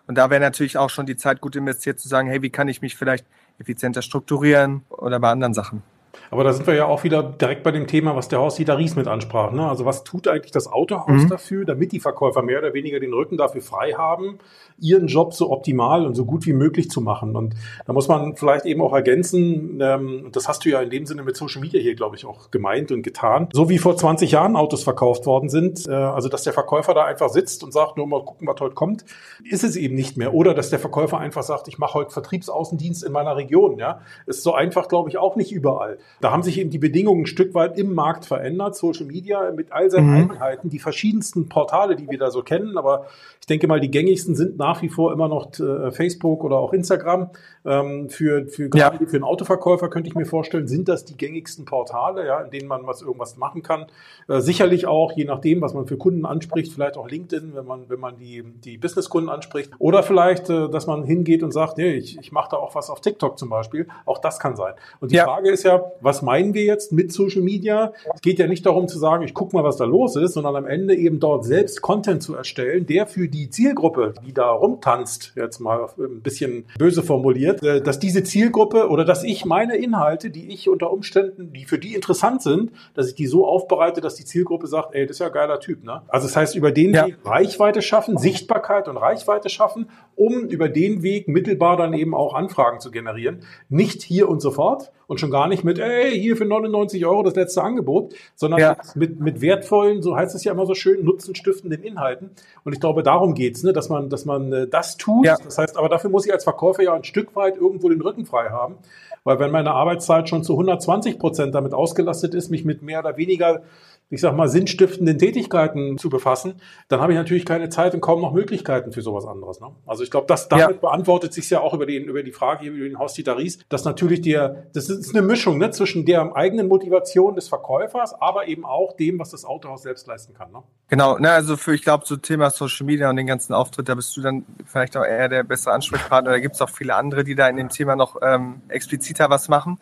[0.07, 2.67] Und da wäre natürlich auch schon die Zeit gut investiert zu sagen, hey, wie kann
[2.67, 3.25] ich mich vielleicht
[3.59, 5.83] effizienter strukturieren oder bei anderen Sachen.
[6.31, 8.77] Aber da sind wir ja auch wieder direkt bei dem Thema, was der Horst Dieter
[8.77, 9.51] Ries mit ansprach.
[9.51, 9.67] Ne?
[9.67, 11.29] Also was tut eigentlich das Autohaus mhm.
[11.29, 14.39] dafür, damit die Verkäufer mehr oder weniger den Rücken dafür frei haben,
[14.79, 17.35] ihren Job so optimal und so gut wie möglich zu machen.
[17.35, 21.05] Und da muss man vielleicht eben auch ergänzen, ähm, das hast du ja in dem
[21.05, 23.49] Sinne mit Social Media hier, glaube ich, auch gemeint und getan.
[23.53, 27.05] So wie vor 20 Jahren Autos verkauft worden sind, äh, also dass der Verkäufer da
[27.05, 29.05] einfach sitzt und sagt, nur mal gucken, was heute kommt,
[29.49, 30.33] ist es eben nicht mehr.
[30.33, 33.77] Oder dass der Verkäufer einfach sagt, ich mache heute Vertriebsaußendienst in meiner Region.
[33.77, 35.97] Ja, Ist so einfach, glaube ich, auch nicht überall.
[36.21, 38.75] Da haben sich eben die Bedingungen ein Stück weit im Markt verändert.
[38.75, 40.31] Social Media mit all seinen mhm.
[40.31, 43.07] Einheiten, die verschiedensten Portale, die wir da so kennen, aber
[43.45, 46.73] ich denke mal, die gängigsten sind nach wie vor immer noch äh, Facebook oder auch
[46.73, 47.29] Instagram.
[47.63, 48.91] Ähm, für, für, ja.
[48.91, 52.67] für einen Autoverkäufer könnte ich mir vorstellen, sind das die gängigsten Portale, ja, in denen
[52.67, 53.85] man was irgendwas machen kann.
[54.27, 57.87] Äh, sicherlich auch, je nachdem, was man für Kunden anspricht, vielleicht auch LinkedIn, wenn man,
[57.87, 59.69] wenn man die, die Businesskunden anspricht.
[59.77, 62.89] Oder vielleicht, äh, dass man hingeht und sagt, nee, ich, ich mache da auch was
[62.89, 63.85] auf TikTok zum Beispiel.
[64.07, 64.73] Auch das kann sein.
[65.01, 65.25] Und die ja.
[65.25, 67.93] Frage ist ja, was meinen wir jetzt mit Social Media?
[68.11, 70.55] Es geht ja nicht darum zu sagen, ich gucke mal, was da los ist, sondern
[70.55, 75.33] am Ende eben dort selbst Content zu erstellen, der für die Zielgruppe, die da rumtanzt,
[75.35, 80.29] jetzt mal ein bisschen böse formuliert, äh, dass diese Zielgruppe oder dass ich meine Inhalte,
[80.29, 84.15] die ich unter Umständen, die für die interessant sind, dass ich die so aufbereite, dass
[84.15, 85.83] die Zielgruppe sagt, ey, das ist ja ein geiler Typ.
[85.83, 86.01] Ne?
[86.07, 87.07] Also das heißt, über den ja.
[87.07, 92.33] Weg Reichweite schaffen, Sichtbarkeit und Reichweite schaffen, um über den Weg mittelbar dann eben auch
[92.33, 93.41] Anfragen zu generieren.
[93.69, 97.35] Nicht hier und sofort, und schon gar nicht mit, ey, hier für 99 Euro das
[97.35, 98.77] letzte Angebot, sondern ja.
[98.95, 102.31] mit, mit wertvollen, so heißt es ja immer so schön, nutzenstiftenden Inhalten.
[102.63, 105.25] Und ich glaube, darum geht's, ne, dass man, dass man äh, das tut.
[105.25, 105.37] Ja.
[105.43, 108.25] Das heißt, aber dafür muss ich als Verkäufer ja ein Stück weit irgendwo den Rücken
[108.25, 108.77] frei haben.
[109.23, 113.17] Weil wenn meine Arbeitszeit schon zu 120 Prozent damit ausgelastet ist, mich mit mehr oder
[113.17, 113.63] weniger
[114.09, 118.21] ich sag mal, sinnstiftenden Tätigkeiten zu befassen, dann habe ich natürlich keine Zeit und kaum
[118.21, 119.59] noch Möglichkeiten für sowas anderes.
[119.59, 119.67] Ne?
[119.85, 120.77] Also ich glaube, das damit ja.
[120.77, 124.67] beantwortet sich ja auch über, den, über die Frage über den Ries, dass natürlich der,
[124.73, 129.17] das ist eine Mischung ne, zwischen der eigenen Motivation des Verkäufers, aber eben auch dem,
[129.17, 130.51] was das Autohaus selbst leisten kann.
[130.51, 130.61] Ne?
[130.87, 133.95] Genau, ne, also für, ich glaube, so Thema Social Media und den ganzen Auftritt, da
[133.95, 136.31] bist du dann vielleicht auch eher der bessere Ansprechpartner.
[136.31, 139.49] Da gibt es auch viele andere, die da in dem Thema noch ähm, expliziter was
[139.49, 139.79] machen.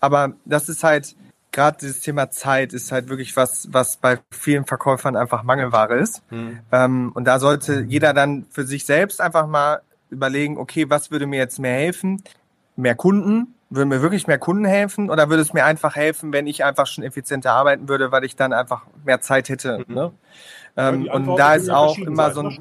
[0.00, 1.14] Aber das ist halt,
[1.52, 6.22] gerade dieses Thema Zeit ist halt wirklich was, was bei vielen Verkäufern einfach Mangelware ist.
[6.30, 6.60] Mhm.
[6.70, 11.26] Ähm, und da sollte jeder dann für sich selbst einfach mal überlegen, okay, was würde
[11.26, 12.22] mir jetzt mehr helfen?
[12.76, 13.54] Mehr Kunden?
[13.68, 15.10] Würden mir wirklich mehr Kunden helfen?
[15.10, 18.34] Oder würde es mir einfach helfen, wenn ich einfach schon effizienter arbeiten würde, weil ich
[18.36, 19.84] dann einfach mehr Zeit hätte?
[19.86, 19.94] Mhm.
[19.94, 20.12] Ne?
[20.76, 22.58] Ähm, und da ist auch immer so ein...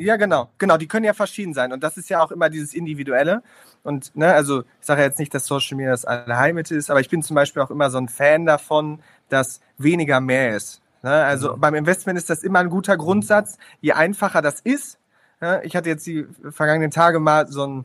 [0.00, 0.78] Ja, genau, genau.
[0.78, 1.74] Die können ja verschieden sein.
[1.74, 3.42] Und das ist ja auch immer dieses Individuelle.
[3.82, 7.00] Und, ne, also ich sage ja jetzt nicht, dass Social Media das Allheilmittel ist, aber
[7.00, 10.80] ich bin zum Beispiel auch immer so ein Fan davon, dass weniger mehr ist.
[11.02, 11.10] Ne?
[11.10, 11.60] Also mhm.
[11.60, 13.58] beim Investment ist das immer ein guter Grundsatz.
[13.82, 14.98] Je einfacher das ist,
[15.42, 15.60] ne?
[15.64, 17.84] ich hatte jetzt die vergangenen Tage mal so ein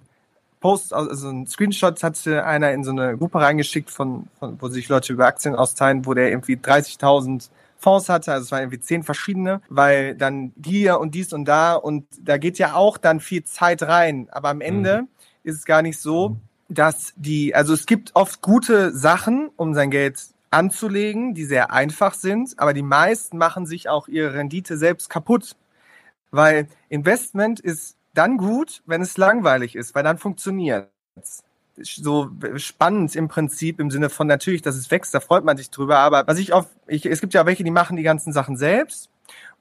[0.61, 4.87] Post, also ein Screenshot hatte einer in so eine Gruppe reingeschickt, von, von wo sich
[4.87, 7.49] Leute über Aktien austeilen, wo der irgendwie 30.000
[7.85, 11.75] Fonds hatte, also es waren irgendwie zehn verschiedene, weil dann hier und dies und da
[11.75, 14.27] und da geht ja auch dann viel Zeit rein.
[14.31, 15.07] Aber am Ende mhm.
[15.43, 16.41] ist es gar nicht so, mhm.
[16.67, 20.19] dass die, also es gibt oft gute Sachen, um sein Geld
[20.49, 25.55] anzulegen, die sehr einfach sind, aber die meisten machen sich auch ihre Rendite selbst kaputt.
[26.31, 30.89] Weil Investment ist dann gut, wenn es langweilig ist, weil dann funktioniert
[31.21, 31.44] es
[31.81, 35.69] so spannend im Prinzip im Sinne von natürlich, dass es wächst, da freut man sich
[35.69, 35.99] drüber.
[35.99, 39.09] Aber was ich auf, ich, es gibt ja welche, die machen die ganzen Sachen selbst.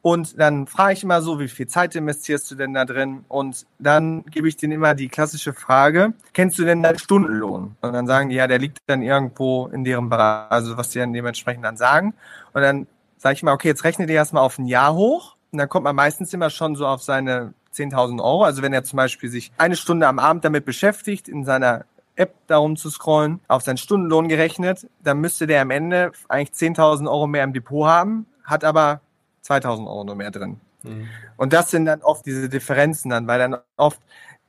[0.03, 3.25] Und dann frage ich immer so, wie viel Zeit investierst du denn da drin?
[3.27, 7.75] Und dann gebe ich denen immer die klassische Frage, kennst du denn deinen Stundenlohn?
[7.81, 10.99] Und dann sagen die, ja, der liegt dann irgendwo in deren Bereich, also was die
[10.99, 12.13] dann dementsprechend dann sagen.
[12.53, 15.37] Und dann sage ich mal, okay, jetzt rechne dir erstmal auf ein Jahr hoch.
[15.53, 18.45] Und dann kommt man meistens immer schon so auf seine 10.000 Euro.
[18.45, 22.35] Also wenn er zum Beispiel sich eine Stunde am Abend damit beschäftigt, in seiner App
[22.47, 27.27] darum zu scrollen, auf seinen Stundenlohn gerechnet, dann müsste der am Ende eigentlich 10.000 Euro
[27.27, 29.01] mehr im Depot haben, hat aber
[29.45, 30.61] 2.000 Euro nur mehr drin.
[30.83, 31.09] Mhm.
[31.37, 34.01] Und das sind dann oft diese Differenzen dann, weil dann oft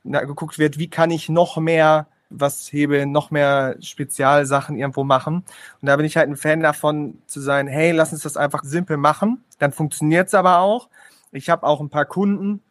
[0.04, 5.46] geguckt wird, wie kann ich noch mehr was hebeln, noch mehr Spezialsachen irgendwo machen.
[5.82, 8.64] Und da bin ich halt ein Fan davon zu sein, hey, lass uns das einfach
[8.64, 9.44] simpel machen.
[9.60, 10.90] Dann funktioniert es aber auch.
[11.32, 12.62] Ich habe auch ein paar Kunden,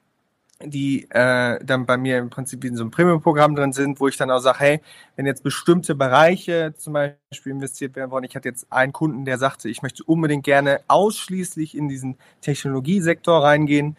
[0.65, 4.17] die äh, dann bei mir im Prinzip in so einem Premium-Programm drin sind, wo ich
[4.17, 4.81] dann auch sage, hey,
[5.17, 9.39] wenn jetzt bestimmte Bereiche zum Beispiel investiert werden wollen, ich hatte jetzt einen Kunden, der
[9.39, 13.97] sagte, ich möchte unbedingt gerne ausschließlich in diesen Technologiesektor reingehen,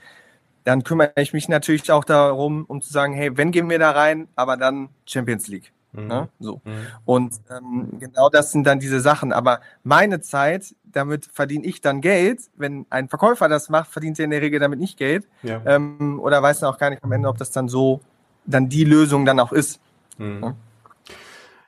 [0.63, 3.91] dann kümmere ich mich natürlich auch darum, um zu sagen, hey, wenn gehen wir da
[3.91, 5.71] rein, aber dann Champions League.
[5.95, 6.07] Mhm.
[6.07, 6.29] Ne?
[6.39, 6.61] So.
[6.63, 6.87] Mhm.
[7.05, 9.31] Und ähm, genau das sind dann diese Sachen.
[9.31, 12.41] Aber meine Zeit, damit verdiene ich dann Geld.
[12.55, 15.27] Wenn ein Verkäufer das macht, verdient er in der Regel damit nicht Geld.
[15.43, 15.61] Ja.
[15.65, 18.01] Ähm, oder weiß dann auch gar nicht am Ende, ob das dann so
[18.45, 19.79] dann die Lösung dann auch ist.
[20.17, 20.43] Mhm.
[20.43, 20.55] Ja?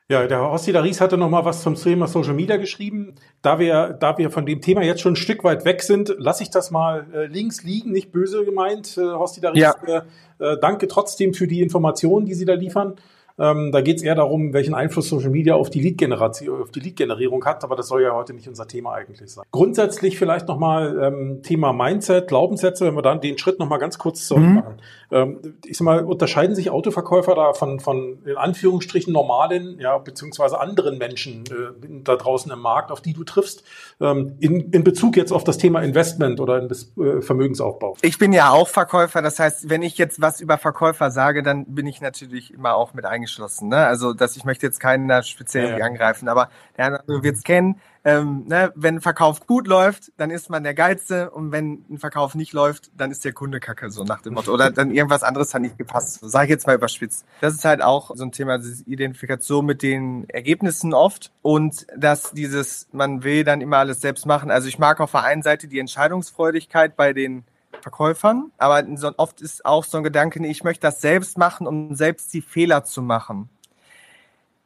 [0.09, 3.15] Ja, der Horst Ries hatte noch mal was zum Thema Social Media geschrieben.
[3.41, 6.43] Da wir, da wir von dem Thema jetzt schon ein Stück weit weg sind, lasse
[6.43, 9.59] ich das mal äh, links liegen, nicht böse gemeint, äh, Horst Ries.
[9.59, 9.75] Ja.
[9.85, 10.01] Äh,
[10.39, 12.95] äh, danke trotzdem für die Informationen, die Sie da liefern.
[13.39, 16.79] Ähm, da geht es eher darum, welchen Einfluss Social Media auf die Lead-Generation, auf die
[16.79, 19.45] Lead-Generierung hat, aber das soll ja heute nicht unser Thema eigentlich sein.
[19.51, 24.27] Grundsätzlich vielleicht nochmal ähm, Thema Mindset, Glaubenssätze, wenn wir dann den Schritt nochmal ganz kurz
[24.27, 24.55] zurück mhm.
[24.55, 24.77] machen.
[25.11, 30.59] Ähm, ich sag mal, unterscheiden sich Autoverkäufer da von, von in Anführungsstrichen normalen, ja, beziehungsweise
[30.59, 33.63] anderen Menschen äh, da draußen im Markt, auf die du triffst,
[33.99, 37.97] in, in Bezug jetzt auf das Thema Investment oder in das äh, Vermögensaufbau?
[38.01, 41.65] Ich bin ja auch Verkäufer, das heißt, wenn ich jetzt was über Verkäufer sage, dann
[41.65, 43.69] bin ich natürlich immer auch mit eingeschlossen eingeschlossen.
[43.69, 43.77] Ne?
[43.77, 45.85] Also, dass ich möchte jetzt keinen da speziell ja, ja.
[45.85, 47.79] angreifen, aber der andere wird es kennen.
[48.07, 48.71] Ähm, ne?
[48.73, 52.53] Wenn ein Verkauf gut läuft, dann ist man der Geilste und wenn ein Verkauf nicht
[52.53, 54.53] läuft, dann ist der Kunde kacke, so nach dem Motto.
[54.53, 56.21] Oder dann irgendwas anderes hat nicht gepasst.
[56.21, 57.25] So, sage ich jetzt mal überspitzt.
[57.41, 62.31] Das ist halt auch so ein Thema, diese Identifikation mit den Ergebnissen oft und dass
[62.31, 64.51] dieses, man will dann immer alles selbst machen.
[64.51, 67.43] Also ich mag auf der einen Seite die Entscheidungsfreudigkeit bei den
[67.81, 68.51] Verkäufern.
[68.57, 72.33] Aber so, oft ist auch so ein Gedanke, ich möchte das selbst machen, um selbst
[72.33, 73.49] die Fehler zu machen.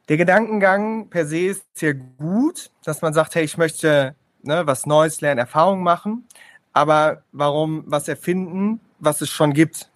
[0.08, 4.86] Der Gedankengang per se ist sehr gut, dass man sagt, hey, ich möchte ne, was
[4.86, 6.26] Neues lernen, Erfahrungen machen.
[6.72, 9.90] Aber warum was erfinden, was es schon gibt?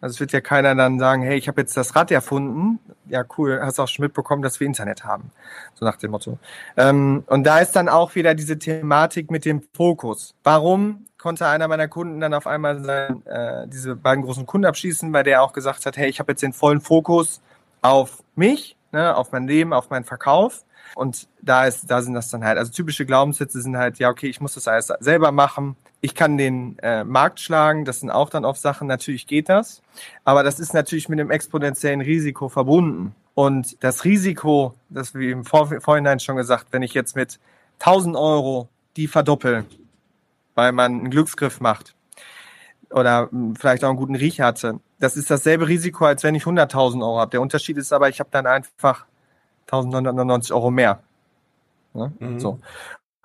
[0.00, 2.80] Also es wird ja keiner dann sagen, hey, ich habe jetzt das Rad erfunden.
[3.06, 5.30] Ja, cool, hast auch schon mitbekommen, dass wir Internet haben.
[5.74, 6.38] So nach dem Motto.
[6.76, 10.34] Ähm, und da ist dann auch wieder diese Thematik mit dem Fokus.
[10.42, 15.12] Warum konnte einer meiner Kunden dann auf einmal sein, äh, diese beiden großen Kunden abschließen,
[15.12, 17.40] weil der auch gesagt hat, hey, ich habe jetzt den vollen Fokus
[17.80, 20.64] auf mich, ne, auf mein Leben, auf meinen Verkauf.
[20.94, 24.28] Und da ist, da sind das dann halt, also typische Glaubenssätze sind halt, ja, okay,
[24.28, 25.76] ich muss das alles selber machen.
[26.00, 29.82] Ich kann den äh, Markt schlagen, das sind auch dann oft Sachen, natürlich geht das.
[30.24, 33.14] Aber das ist natürlich mit einem exponentiellen Risiko verbunden.
[33.34, 37.38] Und das Risiko, das wie im Vor Vorhinein schon gesagt, wenn ich jetzt mit
[37.80, 39.64] 1000 Euro die verdoppel,
[40.54, 41.94] weil man einen Glücksgriff macht
[42.92, 43.28] oder
[43.58, 44.80] vielleicht auch einen guten Riech hatte.
[44.98, 47.30] Das ist dasselbe Risiko, als wenn ich 100.000 Euro habe.
[47.30, 49.06] Der Unterschied ist aber, ich habe dann einfach
[49.68, 51.02] 1.999 Euro mehr.
[51.94, 52.12] Ne?
[52.18, 52.40] Mhm.
[52.40, 52.58] So.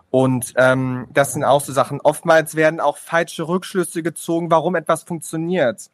[0.09, 1.99] Und ähm, das sind auch so Sachen.
[2.01, 5.89] Oftmals werden auch falsche Rückschlüsse gezogen, warum etwas funktioniert.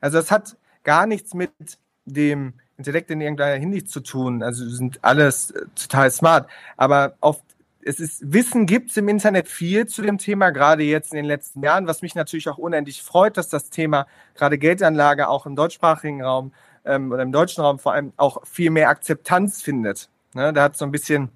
[0.00, 1.50] Also es hat gar nichts mit
[2.06, 4.42] dem Intellekt in irgendeiner Hinsicht zu tun.
[4.42, 6.48] Also sind alles äh, total smart.
[6.76, 7.44] Aber oft
[7.88, 11.24] es ist, Wissen gibt es im Internet viel zu dem Thema, gerade jetzt in den
[11.24, 15.56] letzten Jahren, was mich natürlich auch unendlich freut, dass das Thema gerade Geldanlage auch im
[15.56, 16.52] deutschsprachigen Raum
[16.84, 20.10] ähm, oder im deutschen Raum vor allem auch viel mehr Akzeptanz findet.
[20.34, 21.30] Ne, da hat so ein bisschen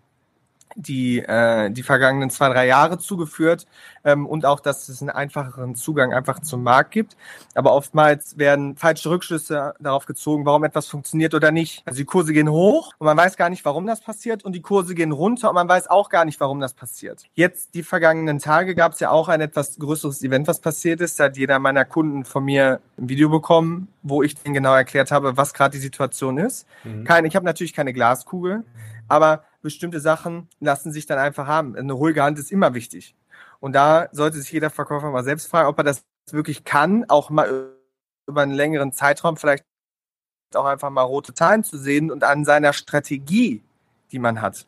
[0.76, 3.66] die, äh, die vergangenen zwei, drei Jahre zugeführt
[4.04, 7.16] ähm, und auch, dass es einen einfacheren Zugang einfach zum Markt gibt.
[7.54, 11.82] Aber oftmals werden falsche Rückschlüsse darauf gezogen, warum etwas funktioniert oder nicht.
[11.84, 14.62] Also die Kurse gehen hoch und man weiß gar nicht, warum das passiert und die
[14.62, 17.24] Kurse gehen runter und man weiß auch gar nicht, warum das passiert.
[17.34, 21.18] Jetzt die vergangenen Tage gab es ja auch ein etwas größeres Event, was passiert ist.
[21.20, 25.10] Da hat jeder meiner Kunden von mir ein Video bekommen, wo ich denen genau erklärt
[25.10, 26.66] habe, was gerade die Situation ist.
[26.84, 27.04] Mhm.
[27.04, 28.64] Kein, ich habe natürlich keine Glaskugel,
[29.08, 31.76] aber bestimmte Sachen lassen sich dann einfach haben.
[31.76, 33.14] Eine ruhige Hand ist immer wichtig.
[33.60, 37.30] Und da sollte sich jeder Verkäufer mal selbst fragen, ob er das wirklich kann, auch
[37.30, 37.72] mal
[38.26, 39.64] über einen längeren Zeitraum vielleicht
[40.54, 43.62] auch einfach mal rote Zahlen zu sehen und an seiner Strategie,
[44.10, 44.66] die man hat,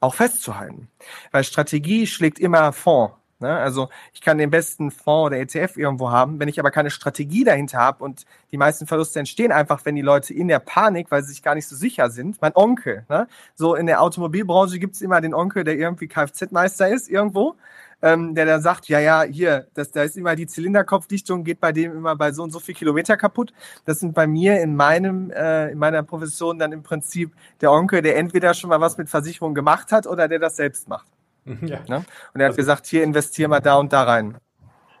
[0.00, 0.88] auch festzuhalten.
[1.30, 3.14] Weil Strategie schlägt immer Fonds.
[3.44, 3.54] Ne?
[3.58, 7.44] Also ich kann den besten Fonds oder ETF irgendwo haben, wenn ich aber keine Strategie
[7.44, 11.22] dahinter habe und die meisten Verluste entstehen einfach, wenn die Leute in der Panik, weil
[11.22, 12.40] sie sich gar nicht so sicher sind.
[12.40, 13.28] Mein Onkel, ne?
[13.54, 17.56] so in der Automobilbranche gibt es immer den Onkel, der irgendwie Kfz-Meister ist irgendwo,
[18.00, 21.72] ähm, der dann sagt, ja, ja, hier, das, da ist immer die Zylinderkopfdichtung, geht bei
[21.72, 23.52] dem immer bei so und so viel Kilometer kaputt.
[23.84, 28.00] Das sind bei mir in meinem, äh, in meiner Profession dann im Prinzip der Onkel,
[28.00, 31.13] der entweder schon mal was mit Versicherung gemacht hat oder der das selbst macht.
[31.44, 31.80] Ja.
[31.88, 31.96] Ne?
[32.32, 34.38] Und er hat also, gesagt, hier investieren wir da und da rein.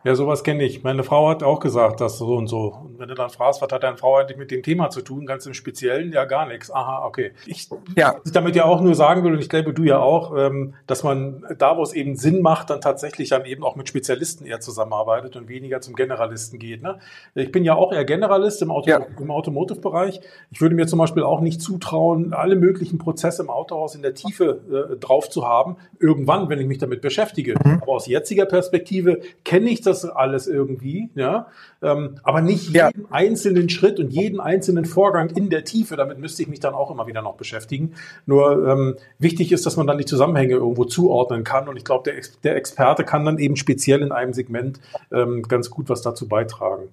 [0.04, 0.82] Ja, sowas kenne ich.
[0.82, 2.74] Meine Frau hat auch gesagt, dass so und so.
[2.84, 5.24] Und wenn du dann fragst, was hat deine Frau eigentlich mit dem Thema zu tun,
[5.24, 6.70] ganz im Speziellen, ja gar nichts.
[6.70, 7.32] Aha, okay.
[7.46, 8.16] Ich, ja.
[8.22, 11.04] ich damit ja auch nur sagen will, und ich glaube, du ja auch, ähm, dass
[11.04, 14.60] man da, wo es eben Sinn macht, dann tatsächlich dann eben auch mit Spezialisten eher
[14.60, 16.82] zusammenarbeitet und weniger zum Generalisten geht.
[16.82, 16.98] Ne?
[17.34, 19.06] Ich bin ja auch eher Generalist im, Auto, ja.
[19.18, 20.20] im Automotive-Bereich.
[20.50, 24.12] Ich würde mir zum Beispiel auch nicht zutrauen, alle möglichen Prozesse im Autohaus in der
[24.12, 27.54] Tiefe äh, drauf zu haben, irgendwann, wenn ich mich damit beschäftige.
[27.64, 27.78] Mhm.
[27.80, 31.48] Aber aus jetziger Perspektive kenne ich das das alles irgendwie, ja,
[31.82, 32.90] ähm, aber nicht jeden ja.
[33.10, 35.96] einzelnen Schritt und jeden einzelnen Vorgang in der Tiefe.
[35.96, 37.94] Damit müsste ich mich dann auch immer wieder noch beschäftigen.
[38.26, 41.68] Nur ähm, wichtig ist, dass man dann die Zusammenhänge irgendwo zuordnen kann.
[41.68, 44.80] Und ich glaube, der, der Experte kann dann eben speziell in einem Segment
[45.12, 46.88] ähm, ganz gut was dazu beitragen.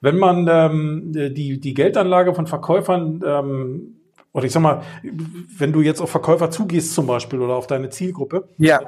[0.00, 3.97] Wenn man ähm, die, die Geldanlage von Verkäufern ähm,
[4.38, 7.90] oder ich sag mal, wenn du jetzt auf Verkäufer zugehst zum Beispiel oder auf deine
[7.90, 8.80] Zielgruppe, ja.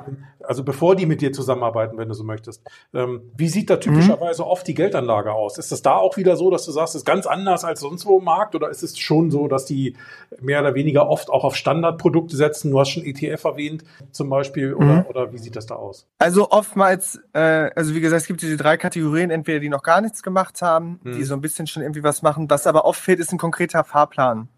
[0.44, 2.62] also bevor die mit dir zusammenarbeiten, wenn du so möchtest,
[2.94, 4.48] ähm, wie sieht da typischerweise mhm.
[4.48, 5.59] oft die Geldanlage aus?
[5.59, 8.07] Ist das da auch wieder so, dass du sagst, es ist ganz anders als sonst
[8.07, 9.96] wo im Markt oder ist es schon so, dass die
[10.40, 12.70] mehr oder weniger oft auch auf Standardprodukte setzen?
[12.70, 15.07] Du hast schon ETF erwähnt zum Beispiel oder, mhm.
[15.09, 16.07] oder wie sieht das da aus?
[16.20, 20.01] Also oftmals, äh, also wie gesagt, es gibt diese drei Kategorien, entweder die noch gar
[20.01, 21.14] nichts gemacht haben, mhm.
[21.14, 23.82] die so ein bisschen schon irgendwie was machen, was aber oft fehlt, ist ein konkreter
[23.82, 24.48] Fahrplan.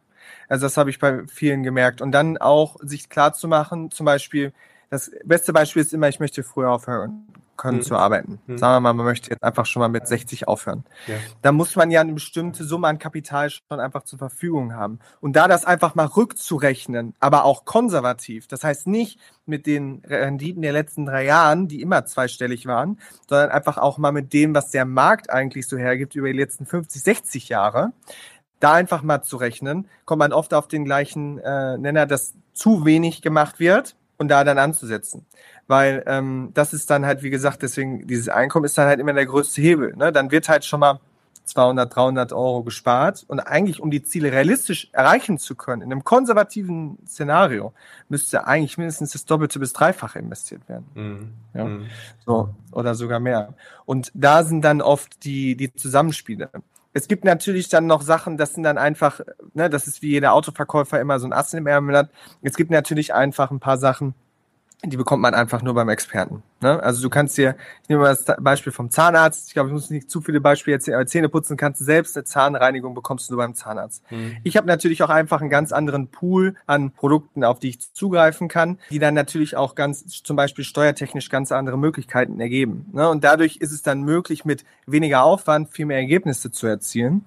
[0.52, 2.02] Also das habe ich bei vielen gemerkt.
[2.02, 4.52] Und dann auch sich klar zu machen, zum Beispiel,
[4.90, 7.26] das beste Beispiel ist immer, ich möchte früher aufhören
[7.56, 7.82] können mhm.
[7.82, 8.38] zu arbeiten.
[8.46, 8.58] Mhm.
[8.58, 10.84] Sagen wir mal, man möchte jetzt einfach schon mal mit 60 aufhören.
[11.06, 11.14] Ja.
[11.40, 14.98] Da muss man ja eine bestimmte Summe an Kapital schon einfach zur Verfügung haben.
[15.22, 20.60] Und da das einfach mal rückzurechnen, aber auch konservativ, das heißt nicht mit den Renditen
[20.60, 24.70] der letzten drei Jahren, die immer zweistellig waren, sondern einfach auch mal mit dem, was
[24.70, 27.92] der Markt eigentlich so hergibt über die letzten 50, 60 Jahre,
[28.62, 32.84] da einfach mal zu rechnen, kommt man oft auf den gleichen äh, Nenner, dass zu
[32.84, 35.26] wenig gemacht wird und da dann anzusetzen.
[35.66, 39.12] Weil ähm, das ist dann halt, wie gesagt, deswegen, dieses Einkommen ist dann halt immer
[39.12, 39.96] der größte Hebel.
[39.96, 40.12] Ne?
[40.12, 41.00] Dann wird halt schon mal
[41.44, 43.24] 200, 300 Euro gespart.
[43.26, 47.72] Und eigentlich, um die Ziele realistisch erreichen zu können, in einem konservativen Szenario,
[48.08, 50.86] müsste eigentlich mindestens das Doppelte bis Dreifache investiert werden.
[50.94, 51.32] Mhm.
[51.54, 51.64] Ja?
[51.64, 51.86] Mhm.
[52.24, 53.54] So, oder sogar mehr.
[53.86, 56.50] Und da sind dann oft die, die Zusammenspiele
[56.92, 59.20] es gibt natürlich dann noch Sachen, das sind dann einfach,
[59.54, 62.10] ne, das ist wie jeder Autoverkäufer immer so ein Ass im Ärmel hat.
[62.42, 64.14] Es gibt natürlich einfach ein paar Sachen,
[64.84, 66.42] die bekommt man einfach nur beim Experten.
[66.60, 66.82] Ne?
[66.82, 69.90] Also du kannst dir, ich nehme mal das Beispiel vom Zahnarzt, ich glaube, ich muss
[69.90, 73.34] nicht zu viele Beispiele erzählen, aber Zähne putzen kannst du selbst, eine Zahnreinigung bekommst du
[73.34, 74.02] nur beim Zahnarzt.
[74.10, 74.36] Mhm.
[74.42, 78.48] Ich habe natürlich auch einfach einen ganz anderen Pool an Produkten, auf die ich zugreifen
[78.48, 82.86] kann, die dann natürlich auch ganz, zum Beispiel steuertechnisch ganz andere Möglichkeiten ergeben.
[82.92, 83.08] Ne?
[83.08, 87.24] Und dadurch ist es dann möglich, mit weniger Aufwand viel mehr Ergebnisse zu erzielen.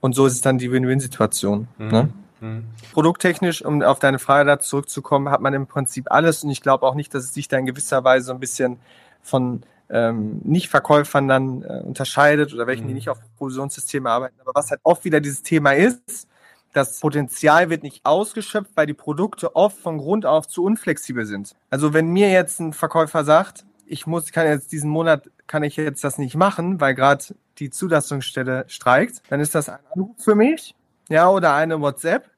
[0.00, 1.68] Und so ist es dann die Win-Win-Situation.
[1.78, 1.88] Mhm.
[1.88, 2.08] Ne?
[2.40, 2.64] Mhm.
[2.92, 6.86] Produkttechnisch, um auf deine Frage da zurückzukommen, hat man im Prinzip alles und ich glaube
[6.86, 8.78] auch nicht, dass es sich da in gewisser Weise so ein bisschen
[9.22, 12.88] von ähm, Nicht-Verkäufern dann äh, unterscheidet oder welchen, mhm.
[12.88, 14.40] die nicht auf Provisionssysteme arbeiten.
[14.40, 16.28] Aber was halt oft wieder dieses Thema ist,
[16.72, 21.56] das Potenzial wird nicht ausgeschöpft, weil die Produkte oft von Grund auf zu unflexibel sind.
[21.68, 25.74] Also wenn mir jetzt ein Verkäufer sagt, ich muss, kann jetzt diesen Monat, kann ich
[25.74, 27.24] jetzt das nicht machen, weil gerade
[27.58, 30.76] die Zulassungsstelle streikt, dann ist das ein Anruf für mich
[31.10, 32.30] ja, oder eine WhatsApp.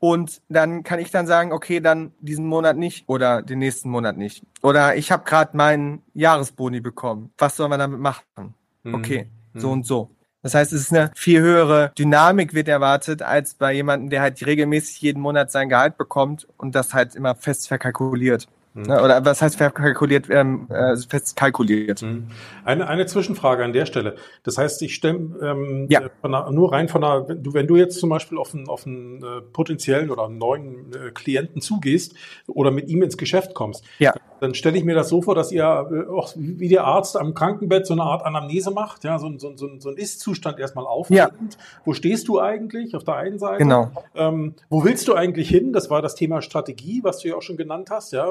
[0.00, 4.16] Und dann kann ich dann sagen, okay, dann diesen Monat nicht oder den nächsten Monat
[4.18, 4.44] nicht.
[4.60, 7.30] Oder ich habe gerade meinen Jahresboni bekommen.
[7.38, 8.54] Was sollen wir damit machen?
[8.82, 8.94] Mhm.
[8.94, 9.60] Okay, mhm.
[9.60, 10.10] so und so.
[10.42, 14.44] Das heißt, es ist eine viel höhere Dynamik wird erwartet als bei jemandem, der halt
[14.44, 18.46] regelmäßig jeden Monat sein Gehalt bekommt und das halt immer fest verkalkuliert.
[18.74, 18.90] Mhm.
[18.90, 22.02] Oder was heißt verkalkuliert, ähm, äh, fest kalkuliert?
[22.02, 22.26] Mhm.
[22.64, 24.16] Eine, eine Zwischenfrage an der Stelle.
[24.42, 26.02] Das heißt, ich stelle ähm, ja.
[26.22, 28.84] Einer, nur rein von einer, wenn du, wenn du jetzt zum Beispiel auf einen, auf
[28.84, 32.14] einen äh, potenziellen oder einen neuen äh, Klienten zugehst
[32.48, 34.12] oder mit ihm ins Geschäft kommst, ja.
[34.40, 37.34] dann stelle ich mir das so vor, dass ihr äh, auch wie der Arzt am
[37.34, 41.18] Krankenbett so eine Art Anamnese macht, ja, so, so, so, so ein Ist-Zustand erstmal aufnimmt.
[41.18, 41.58] Ja.
[41.84, 43.58] Wo stehst du eigentlich auf der einen Seite?
[43.58, 43.92] Genau.
[44.16, 45.72] Ähm, wo willst du eigentlich hin?
[45.72, 48.26] Das war das Thema Strategie, was du ja auch schon genannt hast, ja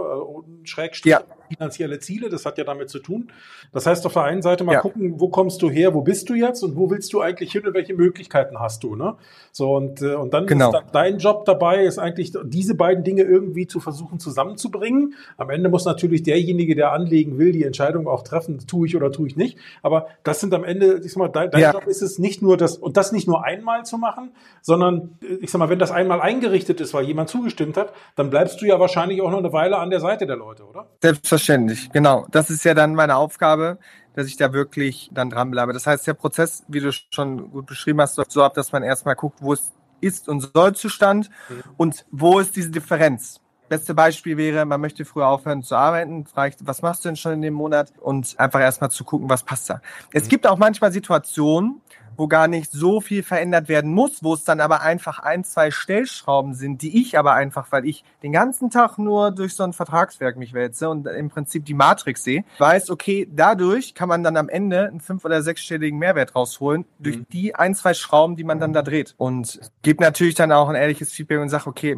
[0.64, 1.24] Schrägstrich ja.
[1.54, 2.30] Finanzielle Ziele.
[2.30, 3.32] Das hat ja damit zu tun.
[3.72, 4.82] Das heißt, auf der einen Seite mal ja.
[4.82, 7.66] gucken, wo kommst du her, wo bist du jetzt und wo willst du eigentlich hin
[7.66, 9.16] und welche Möglichkeiten hast du, ne?
[9.52, 10.68] So, und, äh, und dann genau.
[10.68, 15.14] ist dann dein Job dabei, ist eigentlich diese beiden Dinge irgendwie zu versuchen zusammenzubringen.
[15.38, 19.12] Am Ende muss natürlich derjenige, der anlegen will, die Entscheidung auch treffen, tue ich oder
[19.12, 19.58] tue ich nicht.
[19.82, 21.72] Aber das sind am Ende, ich sag mal, dein, dein ja.
[21.72, 24.32] Job ist es nicht nur das, und das nicht nur einmal zu machen,
[24.62, 28.62] sondern ich sag mal, wenn das einmal eingerichtet ist, weil jemand zugestimmt hat, dann bleibst
[28.62, 30.88] du ja wahrscheinlich auch noch eine Weile an der Seite der Leute, oder?
[31.02, 31.43] Selbstverständlich,
[31.92, 32.26] genau.
[32.32, 33.78] Das ist ja dann meine Aufgabe,
[34.14, 35.74] dass ich da wirklich dann dranbleibe.
[35.74, 38.84] Das heißt, der Prozess, wie du schon gut beschrieben hast, läuft so ab, dass man
[38.84, 41.64] erstmal guckt, wo es ist und soll Zustand mhm.
[41.78, 43.40] und wo ist diese Differenz.
[43.70, 47.34] Beste Beispiel wäre, man möchte früher aufhören zu arbeiten, fragt, was machst du denn schon
[47.34, 47.94] in dem Monat?
[48.00, 49.82] Und einfach erstmal zu gucken, was passt da.
[50.12, 50.30] Es mhm.
[50.30, 51.82] gibt auch manchmal Situationen,
[52.18, 55.72] wo gar nicht so viel verändert werden muss, wo es dann aber einfach ein, zwei
[55.72, 59.74] Stellschrauben sind, die ich aber einfach, weil ich den ganzen Tag nur durch so ein
[59.74, 64.38] Vertragswerk mich wälze und im Prinzip die Matrix sehe, weiß, okay, dadurch kann man dann
[64.38, 67.26] am Ende einen fünf- oder sechsstelligen Mehrwert rausholen, durch mhm.
[67.32, 69.16] die ein, zwei Schrauben, die man dann da dreht.
[69.18, 71.98] Und gibt natürlich dann auch ein ehrliches Feedback und sagt, okay,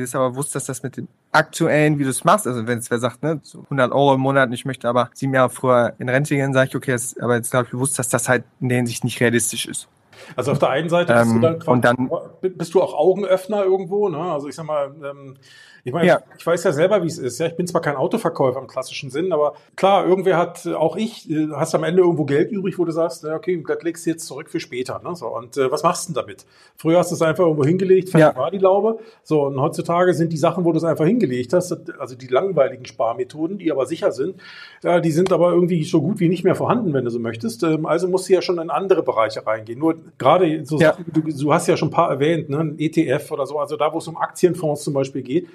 [0.00, 2.90] ist aber bewusst, dass das mit dem aktuellen, wie du es machst, also wenn es
[2.90, 6.08] wer sagt, ne, so 100 Euro im Monat ich möchte aber sieben Jahre früher in
[6.08, 8.68] Rente gehen, sage ich, okay, ist, aber jetzt glaube ich bewusst, dass das halt in
[8.68, 9.88] der Hinsicht nicht realistisch ist.
[10.36, 13.64] Also auf der einen Seite bist, ähm, du, dann, und dann bist du auch Augenöffner
[13.64, 14.18] irgendwo, ne?
[14.18, 15.36] Also ich sag mal, ähm,
[15.84, 16.22] ich meine, ja.
[16.38, 17.40] ich, weiß ja selber, wie es ist.
[17.40, 21.28] Ja, ich bin zwar kein Autoverkäufer im klassischen Sinn, aber klar, irgendwer hat, auch ich,
[21.28, 24.26] äh, hast am Ende irgendwo Geld übrig, wo du sagst, okay, das legst du jetzt
[24.26, 25.00] zurück für später.
[25.02, 25.16] Ne?
[25.16, 26.46] So, und äh, was machst du denn damit?
[26.76, 28.40] Früher hast du es einfach irgendwo hingelegt, fertig ja.
[28.40, 29.00] war die Laube.
[29.24, 32.84] So, und heutzutage sind die Sachen, wo du es einfach hingelegt hast, also die langweiligen
[32.84, 34.36] Sparmethoden, die aber sicher sind,
[34.84, 37.64] ja, die sind aber irgendwie so gut wie nicht mehr vorhanden, wenn du so möchtest.
[37.64, 39.80] Ähm, also musst du ja schon in andere Bereiche reingehen.
[39.80, 40.92] Nur gerade so ja.
[40.92, 42.58] Sachen, du, du hast ja schon ein paar erwähnt, ne?
[42.58, 45.48] ein ETF oder so, also da, wo es um Aktienfonds zum Beispiel geht,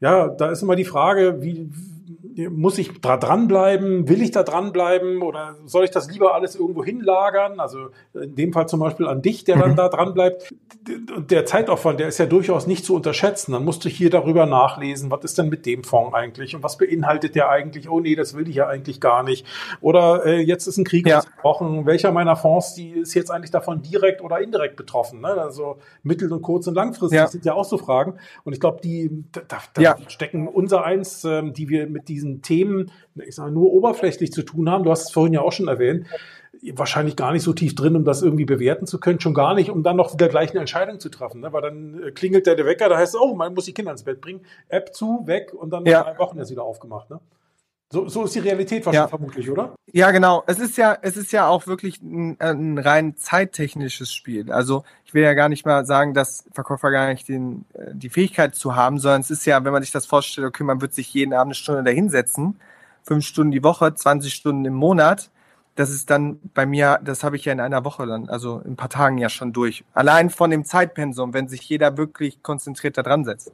[0.00, 1.70] ja, da ist immer die Frage, wie,
[2.50, 4.08] muss ich da dranbleiben?
[4.08, 5.22] Will ich da dranbleiben?
[5.22, 7.58] Oder soll ich das lieber alles irgendwo hinlagern?
[7.58, 9.76] Also in dem Fall zum Beispiel an dich, der dann mhm.
[9.76, 10.54] da dran bleibt.
[10.86, 13.52] Der Zeitaufwand, der ist ja durchaus nicht zu unterschätzen.
[13.52, 16.54] Dann musst du hier darüber nachlesen, was ist denn mit dem Fonds eigentlich?
[16.54, 17.90] Und was beinhaltet der eigentlich?
[17.90, 19.44] Oh nee, das will ich ja eigentlich gar nicht.
[19.80, 21.18] Oder äh, jetzt ist ein Krieg ja.
[21.18, 21.86] ausgebrochen.
[21.86, 25.22] Welcher meiner Fonds, die ist jetzt eigentlich davon direkt oder indirekt betroffen?
[25.22, 25.28] Ne?
[25.28, 27.26] Also mittel- und kurz- und langfristig ja.
[27.26, 28.14] sind ja auch so Fragen.
[28.44, 29.96] Und ich glaube, die da, da ja.
[30.06, 34.42] stecken unser eins, ähm, die wir mit diesen diesen Themen, ich sage nur oberflächlich zu
[34.42, 34.84] tun haben.
[34.84, 36.06] Du hast es vorhin ja auch schon erwähnt.
[36.72, 39.70] Wahrscheinlich gar nicht so tief drin, um das irgendwie bewerten zu können, schon gar nicht,
[39.70, 41.40] um dann noch wieder gleich eine Entscheidung zu treffen.
[41.40, 41.52] Ne?
[41.52, 43.92] Weil dann äh, klingelt der, der Wecker, da heißt es, oh, man muss die Kinder
[43.92, 46.00] ins Bett bringen, App zu, weg und dann ja.
[46.00, 47.10] nach drei Wochen ist wieder aufgemacht.
[47.10, 47.20] Ne?
[47.90, 49.16] So, so ist die Realität wahrscheinlich ja.
[49.16, 49.74] vermutlich, oder?
[49.92, 50.44] Ja, genau.
[50.46, 54.52] Es ist ja, es ist ja auch wirklich ein, ein rein zeittechnisches Spiel.
[54.52, 58.10] Also ich will ja gar nicht mal sagen, dass Verkäufer gar nicht den, äh, die
[58.10, 60.92] Fähigkeit zu haben, sondern es ist ja, wenn man sich das vorstellt, okay, man wird
[60.92, 62.60] sich jeden Abend eine Stunde dahinsetzen,
[63.04, 65.30] fünf Stunden die Woche, 20 Stunden im Monat.
[65.74, 68.72] Das ist dann bei mir, das habe ich ja in einer Woche dann, also in
[68.72, 69.84] ein paar Tagen ja schon durch.
[69.94, 73.52] Allein von dem Zeitpensum, wenn sich jeder wirklich konzentriert da dran setzt.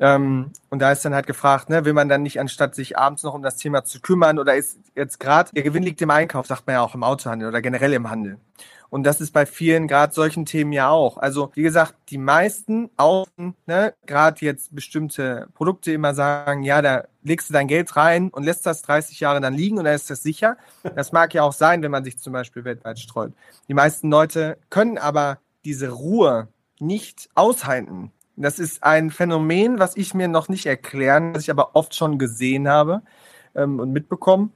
[0.00, 3.22] Ähm, und da ist dann halt gefragt, ne, will man dann nicht, anstatt sich abends
[3.22, 6.46] noch um das Thema zu kümmern oder ist jetzt gerade, der Gewinn liegt im Einkauf,
[6.46, 8.38] sagt man ja auch im Autohandel oder generell im Handel.
[8.90, 11.18] Und das ist bei vielen gerade solchen Themen ja auch.
[11.18, 13.26] Also wie gesagt, die meisten auch,
[13.66, 18.44] ne, gerade jetzt bestimmte Produkte immer sagen, ja, da legst du dein Geld rein und
[18.44, 20.56] lässt das 30 Jahre dann liegen und dann ist das sicher.
[20.94, 23.32] Das mag ja auch sein, wenn man sich zum Beispiel weltweit streut.
[23.66, 26.46] Die meisten Leute können aber diese Ruhe
[26.78, 28.12] nicht aushalten.
[28.36, 32.18] Das ist ein Phänomen, was ich mir noch nicht erklären, was ich aber oft schon
[32.18, 33.02] gesehen habe
[33.54, 34.52] ähm, und mitbekommen,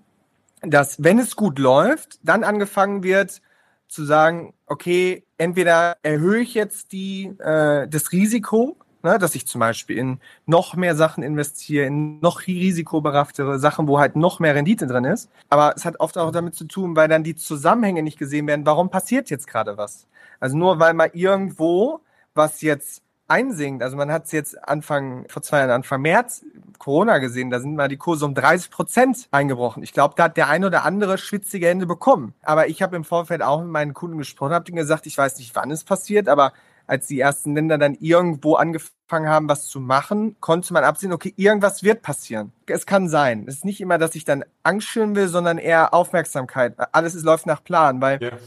[0.62, 3.40] dass wenn es gut läuft, dann angefangen wird
[3.86, 9.60] zu sagen, okay, entweder erhöhe ich jetzt die, äh, das Risiko, ne, dass ich zum
[9.60, 14.86] Beispiel in noch mehr Sachen investiere, in noch risikoberaftere Sachen, wo halt noch mehr Rendite
[14.86, 15.30] drin ist.
[15.48, 18.66] Aber es hat oft auch damit zu tun, weil dann die Zusammenhänge nicht gesehen werden,
[18.66, 20.06] warum passiert jetzt gerade was.
[20.40, 22.00] Also nur weil mal irgendwo
[22.34, 23.82] was jetzt einsinkt.
[23.82, 26.44] Also man hat es jetzt Anfang, vor zwei Jahren, Anfang März,
[26.78, 29.82] Corona gesehen, da sind mal die Kurse um 30 Prozent eingebrochen.
[29.82, 32.34] Ich glaube, da hat der ein oder andere schwitzige Hände bekommen.
[32.42, 35.38] Aber ich habe im Vorfeld auch mit meinen Kunden gesprochen, habe denen gesagt, ich weiß
[35.38, 36.52] nicht, wann es passiert, aber
[36.86, 41.34] als die ersten Länder dann irgendwo angefangen haben, was zu machen, konnte man absehen, okay,
[41.36, 42.52] irgendwas wird passieren.
[42.66, 43.44] Es kann sein.
[43.46, 46.74] Es ist nicht immer, dass ich dann Angst schüren will, sondern eher Aufmerksamkeit.
[46.92, 48.38] Alles ist, läuft nach Plan, weil yeah.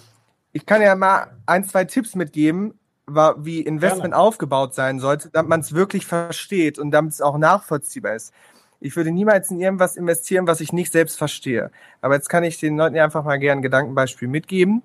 [0.54, 2.74] ich kann ja mal ein, zwei Tipps mitgeben,
[3.08, 4.18] wie Investment Gerne.
[4.18, 8.34] aufgebaut sein sollte, damit man es wirklich versteht und damit es auch nachvollziehbar ist.
[8.80, 11.72] Ich würde niemals in irgendwas investieren, was ich nicht selbst verstehe.
[12.02, 14.82] Aber jetzt kann ich den Leuten einfach mal gerne ein Gedankenbeispiel mitgeben.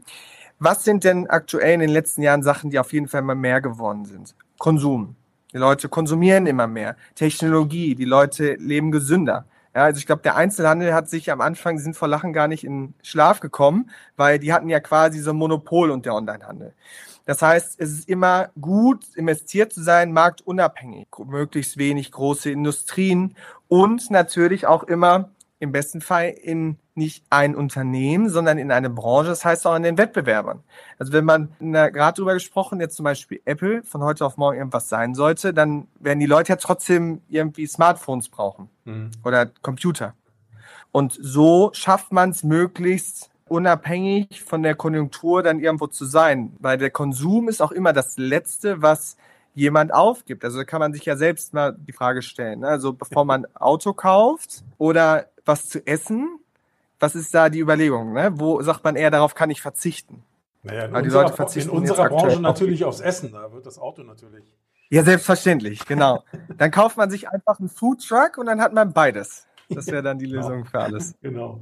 [0.58, 3.60] Was sind denn aktuell in den letzten Jahren Sachen, die auf jeden Fall immer mehr
[3.60, 4.34] geworden sind?
[4.58, 5.16] Konsum.
[5.52, 6.96] Die Leute konsumieren immer mehr.
[7.14, 7.94] Technologie.
[7.94, 9.46] Die Leute leben gesünder.
[9.74, 12.48] Ja, also ich glaube, der Einzelhandel hat sich am Anfang, die sind vor Lachen gar
[12.48, 16.72] nicht in Schlaf gekommen, weil die hatten ja quasi so ein Monopol und der Onlinehandel.
[17.26, 23.36] Das heißt, es ist immer gut, investiert zu sein, marktunabhängig, möglichst wenig große Industrien
[23.68, 29.28] und natürlich auch immer im besten Fall in nicht ein Unternehmen, sondern in eine Branche,
[29.28, 30.62] das heißt auch in den Wettbewerbern.
[30.98, 34.88] Also wenn man gerade drüber gesprochen, jetzt zum Beispiel Apple von heute auf morgen irgendwas
[34.88, 39.10] sein sollte, dann werden die Leute ja trotzdem irgendwie Smartphones brauchen mhm.
[39.24, 40.14] oder Computer.
[40.90, 46.54] Und so schafft man es möglichst unabhängig von der Konjunktur dann irgendwo zu sein.
[46.58, 49.16] Weil der Konsum ist auch immer das Letzte, was
[49.54, 50.44] jemand aufgibt.
[50.44, 52.60] Also kann man sich ja selbst mal die Frage stellen.
[52.60, 52.68] Ne?
[52.68, 56.38] Also bevor man Auto kauft oder was zu essen,
[57.00, 58.12] was ist da die Überlegung?
[58.12, 58.32] Ne?
[58.34, 60.22] Wo sagt man eher, darauf kann ich verzichten?
[60.62, 64.44] Naja, in Weil unserer, in unserer Branche natürlich aufs Essen, da wird das Auto natürlich.
[64.88, 66.22] Ja, selbstverständlich, genau.
[66.58, 69.46] dann kauft man sich einfach einen Food Truck und dann hat man beides.
[69.68, 70.70] Das wäre dann die Lösung genau.
[70.70, 71.14] für alles.
[71.22, 71.60] Genau.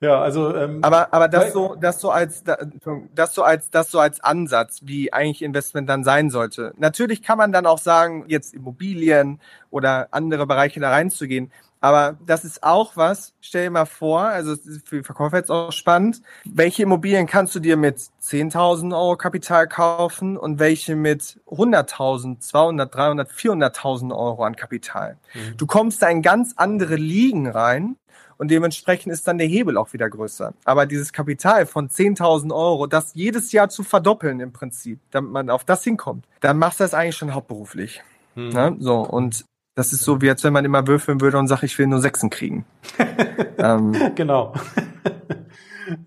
[0.00, 3.98] Ja, also ähm, aber aber das so das so als das so als das so
[3.98, 6.74] als Ansatz, wie eigentlich Investment dann sein sollte.
[6.76, 9.40] Natürlich kann man dann auch sagen, jetzt Immobilien
[9.70, 11.50] oder andere Bereiche da reinzugehen.
[11.80, 16.22] Aber das ist auch was, stell dir mal vor, also für Verkäufer jetzt auch spannend,
[16.44, 22.94] welche Immobilien kannst du dir mit 10.000 Euro Kapital kaufen und welche mit 100.000, 200,
[22.94, 25.16] 300, 400.000 Euro an Kapital.
[25.34, 25.56] Mhm.
[25.58, 27.96] Du kommst da in ganz andere Ligen rein
[28.38, 30.54] und dementsprechend ist dann der Hebel auch wieder größer.
[30.64, 35.50] Aber dieses Kapital von 10.000 Euro, das jedes Jahr zu verdoppeln im Prinzip, damit man
[35.50, 38.02] auf das hinkommt, dann machst du das eigentlich schon hauptberuflich.
[38.34, 38.48] Mhm.
[38.50, 38.76] Ne?
[38.78, 41.78] So, und das ist so, wie als wenn man immer würfeln würde und sagt, ich
[41.78, 42.64] will nur Sechsen kriegen.
[43.58, 44.54] ähm, genau.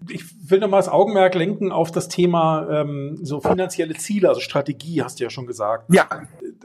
[0.09, 5.01] Ich will nochmal das Augenmerk lenken auf das Thema ähm, so finanzielle Ziele, also Strategie,
[5.03, 5.93] hast du ja schon gesagt.
[5.93, 6.07] Ja.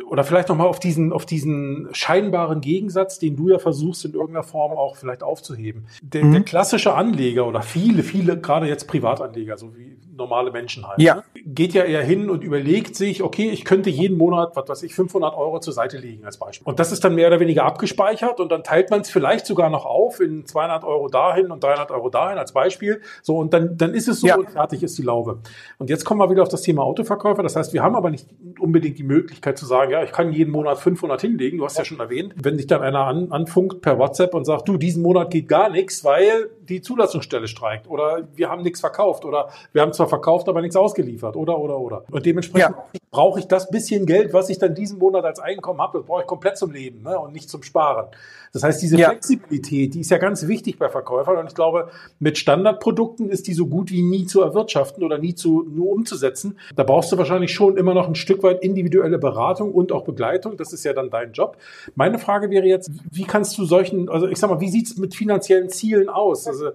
[0.08, 4.42] Oder vielleicht nochmal auf diesen, auf diesen scheinbaren Gegensatz, den du ja versuchst in irgendeiner
[4.42, 5.86] Form auch vielleicht aufzuheben.
[6.02, 6.32] Der, mhm.
[6.32, 11.16] der klassische Anleger oder viele, viele, gerade jetzt Privatanleger, so wie normale Menschen halt, ja.
[11.16, 14.82] Ne, geht ja eher hin und überlegt sich, okay, ich könnte jeden Monat, was weiß
[14.82, 16.66] ich, 500 Euro zur Seite legen als Beispiel.
[16.66, 19.70] Und das ist dann mehr oder weniger abgespeichert und dann teilt man es vielleicht sogar
[19.70, 23.02] noch auf in 200 Euro dahin und 300 Euro dahin als Beispiel.
[23.22, 24.36] So, und dann, dann ist es so ja.
[24.36, 25.38] und fertig ist die Laube.
[25.78, 27.42] Und jetzt kommen wir wieder auf das Thema Autoverkäufer.
[27.42, 30.52] Das heißt, wir haben aber nicht unbedingt die Möglichkeit zu sagen, ja, ich kann jeden
[30.52, 31.58] Monat 500 hinlegen.
[31.58, 32.34] Du hast ja schon erwähnt.
[32.36, 35.70] Wenn sich dann einer an, anfunkt per WhatsApp und sagt, du, diesen Monat geht gar
[35.70, 40.48] nichts, weil die Zulassungsstelle streikt oder wir haben nichts verkauft oder wir haben zwar verkauft,
[40.48, 42.04] aber nichts ausgeliefert oder, oder, oder.
[42.10, 43.00] Und dementsprechend ja.
[43.10, 46.22] brauche ich das bisschen Geld, was ich dann diesen Monat als Einkommen habe, das brauche
[46.22, 48.06] ich komplett zum Leben ne, und nicht zum Sparen.
[48.52, 49.08] Das heißt, diese ja.
[49.08, 51.90] Flexibilität, die ist ja ganz wichtig bei Verkäufern und ich glaube,
[52.20, 56.58] mit Standardprodukten ist die so gut wie nie zu erwirtschaften oder nie zu nur umzusetzen.
[56.76, 60.56] Da brauchst du wahrscheinlich schon immer noch ein Stück weit individuelle Beratung und auch Begleitung.
[60.56, 61.56] Das ist ja dann dein Job.
[61.96, 64.96] Meine Frage wäre jetzt, wie kannst du solchen, also ich sag mal, wie sieht es
[64.96, 66.46] mit finanziellen Zielen aus?
[66.46, 66.70] Also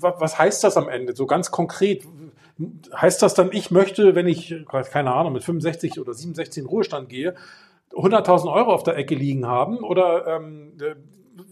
[0.00, 1.14] was heißt das am Ende?
[1.14, 2.04] So ganz konkret.
[2.94, 4.54] Heißt das dann, ich möchte, wenn ich,
[4.90, 7.34] keine Ahnung, mit 65 oder 67 in Ruhestand gehe,
[7.92, 9.78] 100.000 Euro auf der Ecke liegen haben?
[9.78, 10.72] Oder, ähm,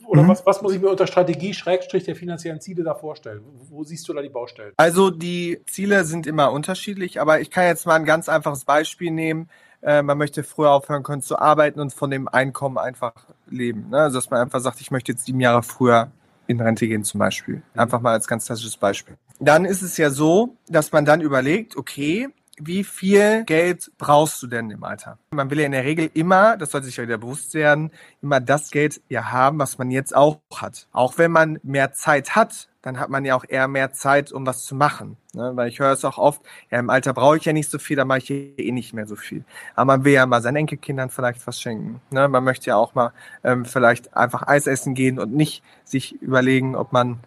[0.07, 0.29] oder mhm.
[0.29, 3.43] was, was muss ich mir unter Strategie, Schrägstrich der finanziellen Ziele da vorstellen?
[3.69, 4.73] Wo siehst du da die Baustellen?
[4.77, 9.11] Also die Ziele sind immer unterschiedlich, aber ich kann jetzt mal ein ganz einfaches Beispiel
[9.11, 9.49] nehmen.
[9.83, 13.15] Äh, man möchte früher aufhören können zu arbeiten und von dem Einkommen einfach
[13.49, 13.91] leben.
[13.91, 13.99] Ne?
[13.99, 16.13] Also dass man einfach sagt, ich möchte jetzt sieben Jahre früher
[16.47, 17.57] in Rente gehen zum Beispiel.
[17.57, 17.81] Mhm.
[17.81, 19.17] Einfach mal als ganz klassisches Beispiel.
[19.43, 22.29] Dann ist es ja so, dass man dann überlegt, okay,
[22.61, 25.19] wie viel Geld brauchst du denn im Alter?
[25.33, 27.91] Man will ja in der Regel immer, das sollte sich ja wieder bewusst werden,
[28.23, 30.87] immer das Geld ja haben, was man jetzt auch hat.
[30.93, 34.47] Auch wenn man mehr Zeit hat, dann hat man ja auch eher mehr Zeit, um
[34.47, 35.17] was zu machen.
[35.35, 35.51] Ne?
[35.57, 36.41] Weil ich höre es auch oft,
[36.71, 39.09] ja, im Alter brauche ich ja nicht so viel, da mache ich eh nicht mehr
[39.09, 39.43] so viel.
[39.75, 42.01] Aber man will ja mal seinen Enkelkindern vielleicht was schenken.
[42.11, 42.29] Ne?
[42.29, 43.13] Man möchte ja auch mal
[43.43, 47.19] ähm, vielleicht einfach Eis essen gehen und nicht sich überlegen, ob man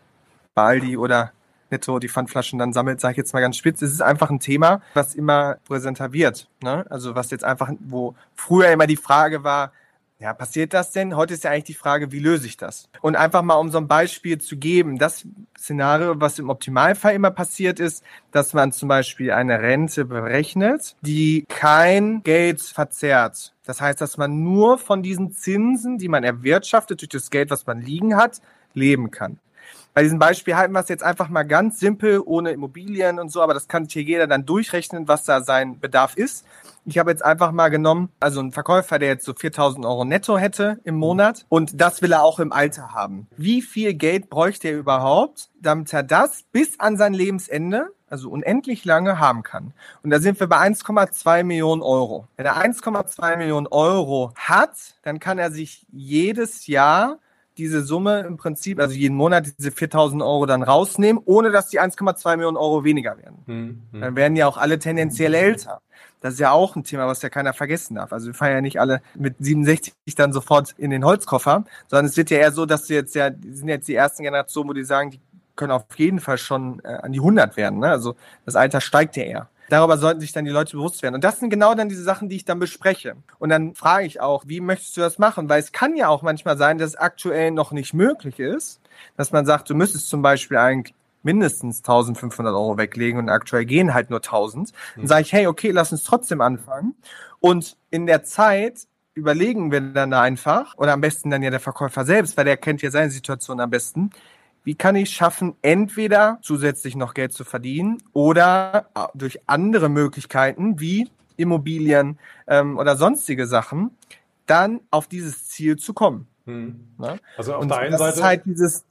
[0.53, 1.33] bei Aldi oder
[1.75, 3.81] netto die Pfandflaschen dann sammelt, sage ich jetzt mal ganz spitz.
[3.81, 6.49] Es ist einfach ein Thema, was immer präsenter wird.
[6.63, 6.85] Ne?
[6.89, 9.71] Also was jetzt einfach, wo früher immer die Frage war,
[10.17, 11.17] ja, passiert das denn?
[11.17, 12.87] Heute ist ja eigentlich die Frage, wie löse ich das?
[13.01, 17.31] Und einfach mal um so ein Beispiel zu geben, das Szenario, was im Optimalfall immer
[17.31, 18.01] passiert ist,
[18.31, 23.53] dass man zum Beispiel eine Rente berechnet, die kein Geld verzehrt.
[23.65, 27.67] Das heißt, dass man nur von diesen Zinsen, die man erwirtschaftet durch das Geld, was
[27.67, 28.39] man liegen hat,
[28.73, 29.39] leben kann.
[29.95, 33.41] Bei diesem Beispiel halten wir es jetzt einfach mal ganz simpel, ohne Immobilien und so,
[33.41, 36.45] aber das kann hier jeder dann durchrechnen, was da sein Bedarf ist.
[36.83, 40.37] Ich habe jetzt einfach mal genommen, also ein Verkäufer, der jetzt so 4000 Euro netto
[40.37, 43.27] hätte im Monat und das will er auch im Alter haben.
[43.37, 48.83] Wie viel Geld bräuchte er überhaupt, damit er das bis an sein Lebensende, also unendlich
[48.83, 49.71] lange, haben kann?
[50.03, 52.27] Und da sind wir bei 1,2 Millionen Euro.
[52.35, 57.19] Wenn er 1,2 Millionen Euro hat, dann kann er sich jedes Jahr
[57.57, 61.79] diese Summe im Prinzip, also jeden Monat diese 4000 Euro dann rausnehmen, ohne dass die
[61.79, 63.37] 1,2 Millionen Euro weniger werden.
[63.45, 64.01] Hm, hm.
[64.01, 65.81] Dann werden ja auch alle tendenziell älter.
[66.21, 68.11] Das ist ja auch ein Thema, was ja keiner vergessen darf.
[68.11, 72.17] Also wir fahren ja nicht alle mit 67 dann sofort in den Holzkoffer, sondern es
[72.17, 74.73] wird ja eher so, dass du jetzt ja, die sind jetzt die ersten Generationen, wo
[74.73, 75.19] die sagen, die
[75.55, 77.79] können auf jeden Fall schon äh, an die 100 werden.
[77.79, 77.89] Ne?
[77.89, 79.49] Also das Alter steigt ja eher.
[79.69, 81.15] Darüber sollten sich dann die Leute bewusst werden.
[81.15, 83.15] Und das sind genau dann diese Sachen, die ich dann bespreche.
[83.39, 85.49] Und dann frage ich auch, wie möchtest du das machen?
[85.49, 88.79] Weil es kann ja auch manchmal sein, dass es aktuell noch nicht möglich ist,
[89.17, 93.93] dass man sagt, du müsstest zum Beispiel eigentlich mindestens 1500 Euro weglegen und aktuell gehen
[93.93, 94.71] halt nur 1000.
[94.95, 95.07] Dann mhm.
[95.07, 96.95] sage ich, hey, okay, lass uns trotzdem anfangen.
[97.39, 102.05] Und in der Zeit überlegen wir dann einfach, oder am besten dann ja der Verkäufer
[102.05, 104.11] selbst, weil der kennt ja seine Situation am besten,
[104.65, 110.79] wie kann ich schaffen, entweder zusätzlich noch Geld zu verdienen oder äh, durch andere Möglichkeiten
[110.79, 113.91] wie Immobilien ähm, oder sonstige Sachen
[114.45, 116.27] dann auf dieses Ziel zu kommen.
[116.45, 116.87] Hm.
[116.97, 117.19] Ne?
[117.37, 118.85] Also auf Und der einen Seite ist halt dieses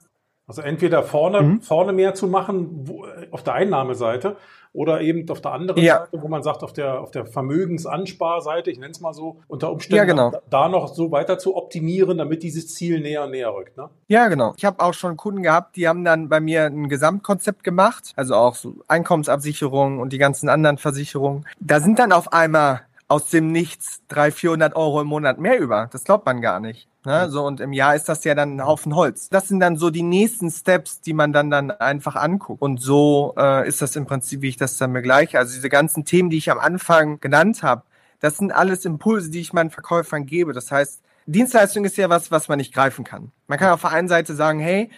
[0.47, 1.61] Also entweder vorne, mhm.
[1.63, 4.37] vorne mehr zu machen wo, auf der Einnahmeseite
[4.75, 6.01] oder eben auf der anderen ja.
[6.01, 9.71] Seite, wo man sagt, auf der, auf der Vermögensansparseite, ich nenne es mal so, unter
[9.71, 10.33] Umständen ja, genau.
[10.51, 13.77] da noch so weiter zu optimieren, damit dieses Ziel näher und näher rückt.
[13.77, 13.89] Ne?
[14.09, 14.53] Ja, genau.
[14.57, 18.35] Ich habe auch schon Kunden gehabt, die haben dann bei mir ein Gesamtkonzept gemacht, also
[18.35, 21.47] auch so Einkommensabsicherung und die ganzen anderen Versicherungen.
[21.61, 25.89] Da sind dann auf einmal aus dem Nichts 300, 400 Euro im Monat mehr über.
[25.93, 26.89] Das glaubt man gar nicht.
[27.05, 27.29] Ne?
[27.31, 29.29] So, und im Jahr ist das ja dann ein Haufen Holz.
[29.29, 32.63] Das sind dann so die nächsten Steps, die man dann, dann einfach anguckt.
[32.63, 35.39] Und so äh, ist das im Prinzip, wie ich das dann begleiche.
[35.39, 37.83] Also diese ganzen Themen, die ich am Anfang genannt habe,
[38.21, 40.55] das sind alles Impulse, die ich meinen Verkäufern gebe.
[40.55, 43.33] Das heißt, Dienstleistung ist ja was, was man nicht greifen kann.
[43.49, 44.91] Man kann auf der einen Seite sagen, hey,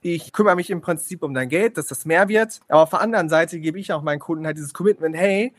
[0.00, 2.60] ich kümmere mich im Prinzip um dein Geld, dass das mehr wird.
[2.68, 5.52] Aber auf der anderen Seite gebe ich auch meinen Kunden halt dieses Commitment, hey,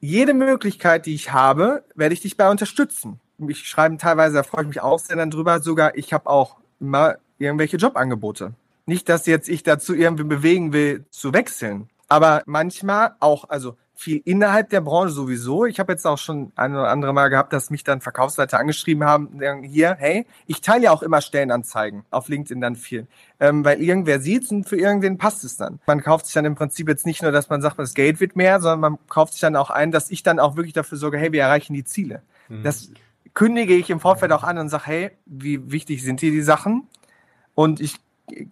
[0.00, 4.62] jede Möglichkeit, die ich habe, werde ich dich bei unterstützen mich schreiben teilweise, da freue
[4.62, 8.52] ich mich auch sehr dann drüber, sogar ich habe auch immer irgendwelche Jobangebote.
[8.86, 11.88] Nicht, dass jetzt ich dazu irgendwie bewegen will, zu wechseln.
[12.08, 15.66] Aber manchmal auch, also viel innerhalb der Branche sowieso.
[15.66, 19.04] Ich habe jetzt auch schon ein oder andere Mal gehabt, dass mich dann Verkaufsleiter angeschrieben
[19.04, 23.06] haben, hier, hey, ich teile ja auch immer Stellenanzeigen auf LinkedIn dann viel,
[23.40, 25.80] ähm, weil irgendwer sieht und für irgendwen passt es dann.
[25.86, 28.36] Man kauft sich dann im Prinzip jetzt nicht nur, dass man sagt, das Geld wird
[28.36, 31.18] mehr, sondern man kauft sich dann auch ein, dass ich dann auch wirklich dafür sorge,
[31.18, 32.22] hey, wir erreichen die Ziele.
[32.48, 32.62] Mhm.
[32.62, 32.90] Das
[33.34, 36.88] kündige ich im Vorfeld auch an und sage, hey, wie wichtig sind dir die Sachen?
[37.54, 37.96] Und ich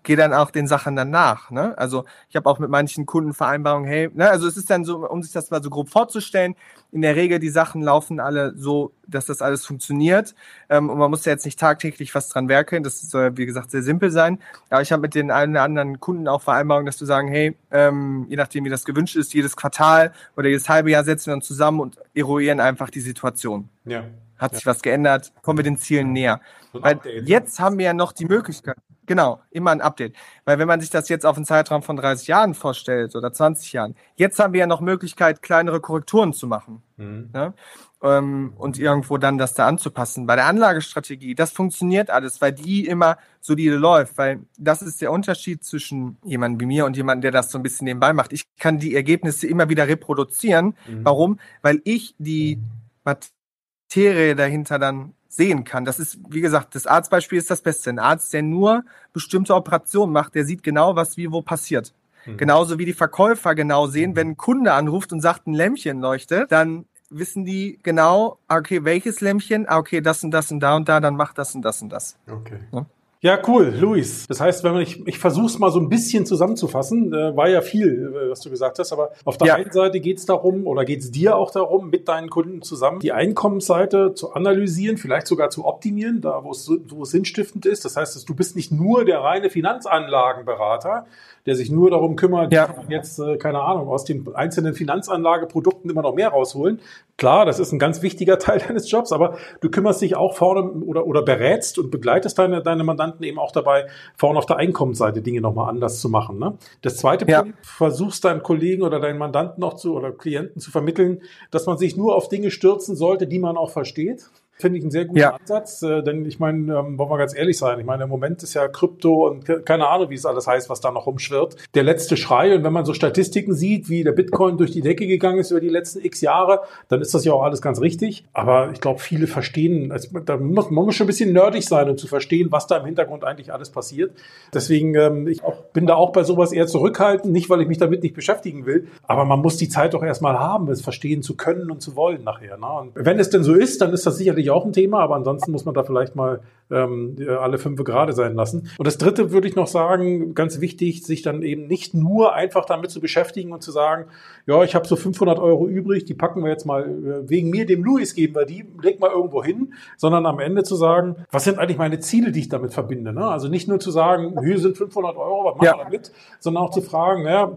[0.03, 1.51] gehe dann auch den Sachen dann nach.
[1.51, 1.77] Ne?
[1.77, 4.31] Also ich habe auch mit manchen Kunden Vereinbarungen, hey, ne?
[4.31, 6.55] also es ist dann so, um sich das mal so grob vorzustellen,
[6.91, 10.35] in der Regel die Sachen laufen alle so, dass das alles funktioniert.
[10.69, 12.83] Ähm, und man muss ja jetzt nicht tagtäglich was dran werkeln.
[12.83, 14.39] Das soll, wie gesagt, sehr simpel sein.
[14.71, 17.57] Aber ich habe mit den einen oder anderen Kunden auch Vereinbarungen, dass du sagen, hey,
[17.71, 21.35] ähm, je nachdem, wie das gewünscht ist, jedes Quartal oder jedes halbe Jahr setzen wir
[21.35, 23.69] uns zusammen und eruieren einfach die Situation.
[23.85, 24.05] Ja.
[24.39, 25.33] Hat sich was geändert?
[25.43, 26.41] Kommen wir den Zielen näher?
[26.73, 28.77] Weil jetzt haben wir ja noch die Möglichkeit,
[29.09, 30.15] genau, immer ein Update.
[30.45, 33.73] Weil wenn man sich das jetzt auf einen Zeitraum von 30 Jahren vorstellt oder 20
[33.73, 36.83] Jahren, jetzt haben wir ja noch Möglichkeit, kleinere Korrekturen zu machen.
[36.97, 37.31] Mhm.
[37.35, 37.55] Ja?
[38.01, 40.27] Ähm, und irgendwo dann das da anzupassen.
[40.27, 45.11] Bei der Anlagestrategie, das funktioniert alles, weil die immer solide läuft, weil das ist der
[45.11, 48.33] Unterschied zwischen jemandem wie mir und jemandem, der das so ein bisschen nebenbei macht.
[48.33, 50.77] Ich kann die Ergebnisse immer wieder reproduzieren.
[50.87, 51.05] Mhm.
[51.05, 51.41] Warum?
[51.63, 52.61] Weil ich die
[53.05, 55.85] Materie dahinter dann sehen kann.
[55.85, 57.91] Das ist, wie gesagt, das Arztbeispiel ist das Beste.
[57.91, 61.93] Ein Arzt, der nur bestimmte Operationen macht, der sieht genau, was wie wo passiert.
[62.27, 62.39] Mhm.
[62.39, 66.51] Genauso wie die Verkäufer genau sehen, wenn ein Kunde anruft und sagt, ein Lämpchen leuchtet,
[66.51, 70.89] dann wissen die genau, okay, welches Lämpchen, ah, okay, das und das und da und
[70.89, 72.19] da, dann macht das und das und das.
[72.31, 72.59] Okay.
[72.73, 72.87] Ja?
[73.21, 74.29] Ja, cool, Luis.
[74.29, 77.49] Das heißt, wenn man ich, ich versuche es mal so ein bisschen zusammenzufassen, äh, war
[77.49, 79.55] ja viel, äh, was du gesagt hast, aber auf der ja.
[79.57, 83.01] einen Seite geht es darum oder geht es dir auch darum, mit deinen Kunden zusammen
[83.01, 87.85] die Einkommensseite zu analysieren, vielleicht sogar zu optimieren, da wo es, wo es sinnstiftend ist.
[87.85, 91.07] Das heißt, du bist nicht nur der reine Finanzanlagenberater,
[91.49, 92.73] der sich nur darum kümmert, ja.
[92.89, 96.81] jetzt, äh, keine Ahnung, aus den einzelnen Finanzanlageprodukten immer noch mehr rausholen.
[97.17, 100.71] Klar, das ist ein ganz wichtiger Teil deines Jobs, aber du kümmerst dich auch vorne
[100.71, 103.87] oder, oder berätst und begleitest deine, deine Mandanten eben auch dabei,
[104.17, 106.39] vorne auf der Einkommensseite Dinge nochmal anders zu machen.
[106.39, 106.59] Ne?
[106.83, 107.43] Das zweite ja.
[107.43, 111.79] Punkt, versuchst deinen Kollegen oder deinen Mandanten auch zu oder Klienten zu vermitteln, dass man
[111.79, 114.31] sich nur auf Dinge stürzen sollte, die man auch versteht.
[114.61, 115.35] Finde ich einen sehr guten ja.
[115.35, 118.43] Ansatz, äh, denn ich meine, ähm, wollen wir ganz ehrlich sein, ich meine, im Moment
[118.43, 121.57] ist ja Krypto und keine Ahnung, wie es alles heißt, was da noch rumschwirrt.
[121.75, 125.07] Der letzte Schrei und wenn man so Statistiken sieht, wie der Bitcoin durch die Decke
[125.07, 128.25] gegangen ist über die letzten x Jahre, dann ist das ja auch alles ganz richtig.
[128.33, 131.89] Aber ich glaube, viele verstehen, also, da muss, man muss schon ein bisschen nerdig sein,
[131.89, 134.13] um zu verstehen, was da im Hintergrund eigentlich alles passiert.
[134.53, 137.79] Deswegen, ähm, ich auch, bin da auch bei sowas eher zurückhaltend, nicht weil ich mich
[137.79, 141.37] damit nicht beschäftigen will, aber man muss die Zeit doch erstmal haben, es verstehen zu
[141.37, 142.59] können und zu wollen nachher.
[142.59, 142.67] Ne?
[142.67, 145.17] Und wenn es denn so ist, dann ist das sicherlich sicherlich auch ein Thema, aber
[145.17, 146.41] ansonsten muss man da vielleicht mal
[146.71, 148.71] ähm, alle fünf gerade sein lassen.
[148.77, 152.65] Und das Dritte würde ich noch sagen, ganz wichtig, sich dann eben nicht nur einfach
[152.65, 154.07] damit zu beschäftigen und zu sagen,
[154.47, 157.67] ja, ich habe so 500 Euro übrig, die packen wir jetzt mal äh, wegen mir,
[157.67, 161.45] dem Louis geben wir die, leg mal irgendwo hin, sondern am Ende zu sagen, was
[161.45, 163.13] sind eigentlich meine Ziele, die ich damit verbinde?
[163.13, 163.27] Ne?
[163.27, 165.77] Also nicht nur zu sagen, hier sind 500 Euro, was machen ja.
[165.77, 167.57] wir damit, sondern auch zu fragen, ja,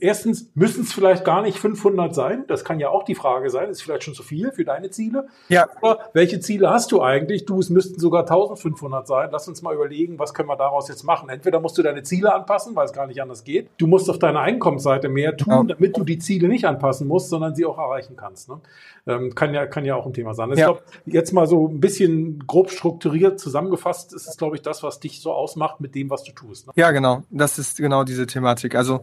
[0.00, 3.70] erstens müssen es vielleicht gar nicht 500 sein, das kann ja auch die Frage sein,
[3.70, 5.26] ist vielleicht schon zu viel für deine Ziele.
[5.48, 5.68] Ja.
[5.82, 7.44] Oder welche Ziele hast du eigentlich?
[7.44, 9.28] Du, es müssten sogar 1500 sein.
[9.32, 11.28] Lass uns mal überlegen, was können wir daraus jetzt machen?
[11.28, 13.70] Entweder musst du deine Ziele anpassen, weil es gar nicht anders geht.
[13.78, 17.54] Du musst auf deiner Einkommensseite mehr tun, damit du die Ziele nicht anpassen musst, sondern
[17.54, 18.48] sie auch erreichen kannst.
[18.48, 18.60] Ne?
[19.06, 20.50] Ähm, kann, ja, kann ja auch ein Thema sein.
[20.50, 20.68] Also ja.
[20.68, 24.82] Ich glaube, jetzt mal so ein bisschen grob strukturiert zusammengefasst, ist es, glaube ich, das,
[24.82, 26.66] was dich so ausmacht mit dem, was du tust.
[26.66, 26.72] Ne?
[26.76, 27.22] Ja, genau.
[27.30, 28.74] Das ist genau diese Thematik.
[28.74, 29.00] Also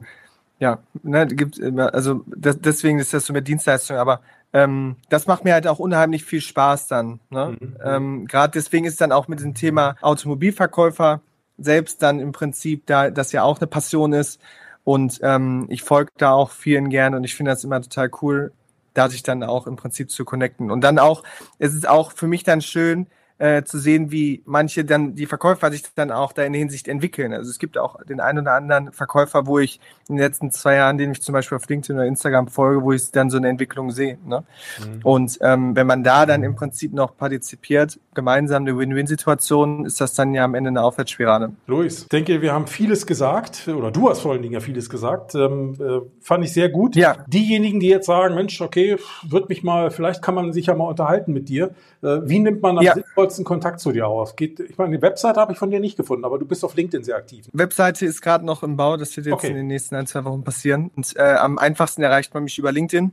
[0.60, 4.22] ja, ne, gibt also das, deswegen ist das so mit Dienstleistung, aber
[4.56, 7.20] ähm, das macht mir halt auch unheimlich viel Spaß dann.
[7.30, 7.58] Ne?
[7.60, 7.78] Mhm.
[7.84, 11.20] Ähm, Gerade deswegen ist dann auch mit dem Thema Automobilverkäufer
[11.58, 14.40] selbst dann im Prinzip, da das ja auch eine Passion ist.
[14.86, 18.54] Und ähm, ich folge da auch vielen gern und ich finde das immer total cool,
[18.94, 20.72] da sich dann auch im Prinzip zu connecten.
[20.72, 21.24] Und dann auch,
[21.60, 23.08] es ist auch für mich dann schön,
[23.38, 26.88] äh, zu sehen, wie manche dann, die Verkäufer sich dann auch da in der Hinsicht
[26.88, 27.34] entwickeln.
[27.34, 30.76] Also es gibt auch den einen oder anderen Verkäufer, wo ich in den letzten zwei
[30.76, 33.50] Jahren, den ich zum Beispiel auf LinkedIn oder Instagram folge, wo ich dann so eine
[33.50, 34.18] Entwicklung sehe.
[34.26, 34.44] Ne?
[34.80, 35.00] Mhm.
[35.04, 40.14] Und ähm, wenn man da dann im Prinzip noch partizipiert, gemeinsam eine Win-Win-Situation, ist das
[40.14, 41.52] dann ja am Ende eine Aufwärtsspirale.
[41.68, 44.90] Luis, ich denke, wir haben vieles gesagt, oder du hast vor allen Dingen ja vieles
[44.90, 45.36] gesagt.
[45.36, 46.96] Ähm, äh, fand ich sehr gut.
[46.96, 47.18] Ja.
[47.28, 50.88] Diejenigen, die jetzt sagen, Mensch, okay, wird mich mal, vielleicht kann man sich ja mal
[50.88, 51.72] unterhalten mit dir.
[52.02, 52.94] Äh, wie nimmt man am ja.
[52.94, 54.36] sinnvollsten Kontakt zu dir aus?
[54.36, 56.76] Geht, ich meine, die Webseite habe ich von dir nicht gefunden, aber du bist auf
[56.76, 57.48] LinkedIn sehr aktiv.
[57.54, 59.48] Webseite ist gerade noch im Bau, das wird jetzt okay.
[59.48, 60.92] in den nächsten ein, zwei Wochen passieren.
[60.96, 63.12] Und äh, am einfachsten erreicht man mich über LinkedIn.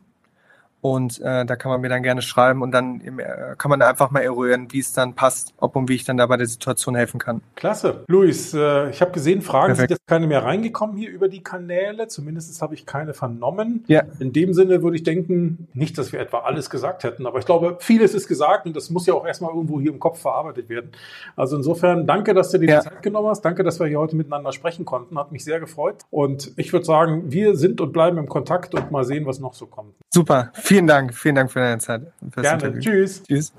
[0.82, 4.10] Und äh, da kann man mir dann gerne schreiben und dann äh, kann man einfach
[4.10, 6.96] mal eruieren, wie es dann passt, ob und wie ich dann da bei der Situation
[6.96, 7.40] helfen kann.
[7.54, 8.04] Klasse.
[8.08, 9.90] Luis, äh, ich habe gesehen, Fragen Perfekt.
[9.90, 12.08] sind jetzt keine mehr reingekommen hier über die Kanäle.
[12.08, 13.84] Zumindest habe ich keine vernommen.
[13.86, 14.02] Ja.
[14.18, 17.46] In dem Sinne würde ich denken, nicht, dass wir etwa alles gesagt hätten, aber ich
[17.46, 20.68] glaube, vieles ist gesagt und das muss ja auch erstmal irgendwo hier im Kopf verarbeitet
[20.68, 20.90] werden.
[21.36, 22.80] Also insofern danke, dass du dir die ja.
[22.80, 23.42] Zeit genommen hast.
[23.42, 25.16] Danke, dass wir hier heute miteinander sprechen konnten.
[25.16, 26.02] Hat mich sehr gefreut.
[26.10, 29.54] Und ich würde sagen, wir sind und bleiben im Kontakt und mal sehen, was noch
[29.54, 29.94] so kommt.
[30.12, 30.50] Super.
[30.72, 32.00] Vielen Dank, vielen Dank für deine Zeit.
[32.34, 32.78] Gerne.
[32.78, 33.22] Tschüss.
[33.24, 33.52] Tschüss.